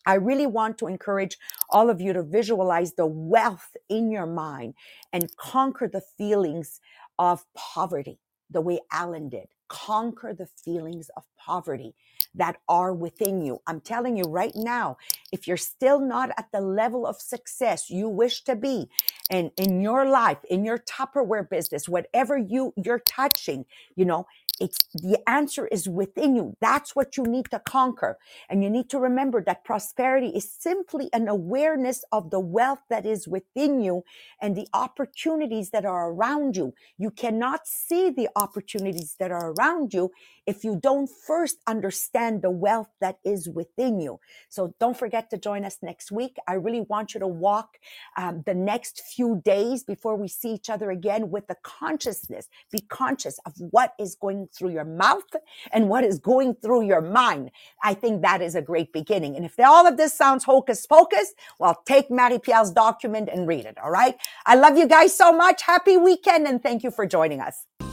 I 0.08 0.16
really 0.16 0.48
want 0.48 0.78
to 0.80 0.88
encourage 0.88 1.38
all 1.70 1.90
of 1.90 2.02
you 2.02 2.14
to 2.14 2.24
visualize 2.24 2.94
the 2.94 3.06
wealth 3.06 3.76
in 3.90 4.10
your 4.12 4.26
mind 4.26 4.74
and 5.14 5.36
conquer 5.38 5.88
the 5.88 6.02
feelings 6.18 6.80
of 7.20 7.46
poverty 7.56 8.20
the 8.50 8.62
way 8.62 8.80
Alan 8.92 9.30
did. 9.30 9.48
Conquer 9.68 10.34
the 10.34 10.48
feelings 10.64 11.10
of 11.16 11.24
poverty 11.38 11.94
that 12.36 12.58
are 12.68 12.94
within 12.94 13.42
you. 13.42 13.60
I'm 13.68 13.82
telling 13.82 14.16
you 14.16 14.24
right 14.24 14.54
now, 14.56 14.98
if 15.32 15.48
you're 15.48 15.58
still 15.58 16.00
not 16.00 16.30
at 16.38 16.48
the 16.52 16.62
level 16.62 17.06
of 17.06 17.20
success 17.20 17.90
you 17.90 18.08
wish 18.08 18.44
to 18.44 18.56
be, 18.56 18.90
and 19.30 19.52
in 19.58 19.82
your 19.82 20.06
life, 20.08 20.38
in 20.50 20.64
your 20.64 20.78
Tupperware 20.78 21.50
business, 21.50 21.88
whatever 21.88 22.38
you 22.38 22.74
you're 22.76 23.00
touching, 23.00 23.66
you 23.96 24.06
know, 24.06 24.26
it's 24.60 24.78
the 24.94 25.18
answer 25.28 25.66
is 25.68 25.88
within 25.88 26.36
you. 26.36 26.56
That's 26.60 26.96
what 26.96 27.16
you 27.16 27.24
need 27.24 27.46
to 27.50 27.60
conquer. 27.60 28.18
And 28.48 28.62
you 28.64 28.70
need 28.70 28.90
to 28.90 28.98
remember 28.98 29.42
that 29.44 29.64
prosperity 29.64 30.28
is 30.28 30.50
simply 30.52 31.10
an 31.12 31.28
awareness 31.28 32.04
of 32.12 32.30
the 32.30 32.40
wealth 32.40 32.80
that 32.90 33.06
is 33.06 33.28
within 33.28 33.80
you 33.80 34.04
and 34.40 34.56
the 34.56 34.68
opportunities 34.74 35.70
that 35.70 35.84
are 35.84 36.10
around 36.12 36.56
you. 36.56 36.74
You 36.98 37.10
cannot 37.10 37.66
see 37.66 38.10
the 38.10 38.28
opportunities 38.36 39.16
that 39.20 39.30
are 39.30 39.52
around 39.52 39.94
you 39.94 40.10
if 40.46 40.64
you 40.64 40.78
don't 40.82 41.08
first 41.26 41.58
understand 41.66 42.42
the 42.42 42.50
wealth 42.50 42.88
that 43.00 43.18
is 43.24 43.48
within 43.48 44.00
you. 44.00 44.20
So 44.48 44.74
don't 44.80 44.96
forget 44.96 45.30
to 45.30 45.38
join 45.38 45.64
us 45.64 45.78
next 45.82 46.10
week. 46.12 46.36
I 46.48 46.54
really 46.54 46.82
want 46.82 47.14
you 47.14 47.20
to 47.20 47.28
walk 47.28 47.78
um, 48.16 48.42
the 48.46 48.54
next 48.54 49.02
few 49.02 49.42
days 49.44 49.84
before 49.84 50.16
we 50.16 50.28
see 50.28 50.50
each 50.54 50.70
other 50.70 50.90
again 50.90 51.30
with 51.30 51.46
the 51.48 51.56
consciousness. 51.62 52.48
Be 52.72 52.80
conscious 52.80 53.38
of 53.46 53.54
what 53.58 53.94
is 53.98 54.16
through 54.52 54.70
your 54.70 54.84
mouth 54.84 55.30
and 55.72 55.88
what 55.88 56.04
is 56.04 56.18
going 56.18 56.54
through 56.54 56.82
your 56.82 57.00
mind. 57.00 57.50
I 57.82 57.94
think 57.94 58.22
that 58.22 58.42
is 58.42 58.54
a 58.54 58.62
great 58.62 58.92
beginning. 58.92 59.36
And 59.36 59.44
if 59.44 59.58
all 59.58 59.86
of 59.86 59.96
this 59.96 60.14
sounds 60.14 60.44
hocus 60.44 60.86
pocus, 60.86 61.34
well, 61.58 61.82
take 61.86 62.10
Marie 62.10 62.38
Pierre's 62.38 62.70
document 62.70 63.28
and 63.32 63.46
read 63.46 63.64
it. 63.64 63.76
All 63.82 63.90
right. 63.90 64.16
I 64.46 64.54
love 64.54 64.76
you 64.76 64.86
guys 64.86 65.16
so 65.16 65.32
much. 65.32 65.62
Happy 65.62 65.96
weekend 65.96 66.46
and 66.46 66.62
thank 66.62 66.82
you 66.82 66.90
for 66.90 67.06
joining 67.06 67.40
us. 67.40 67.87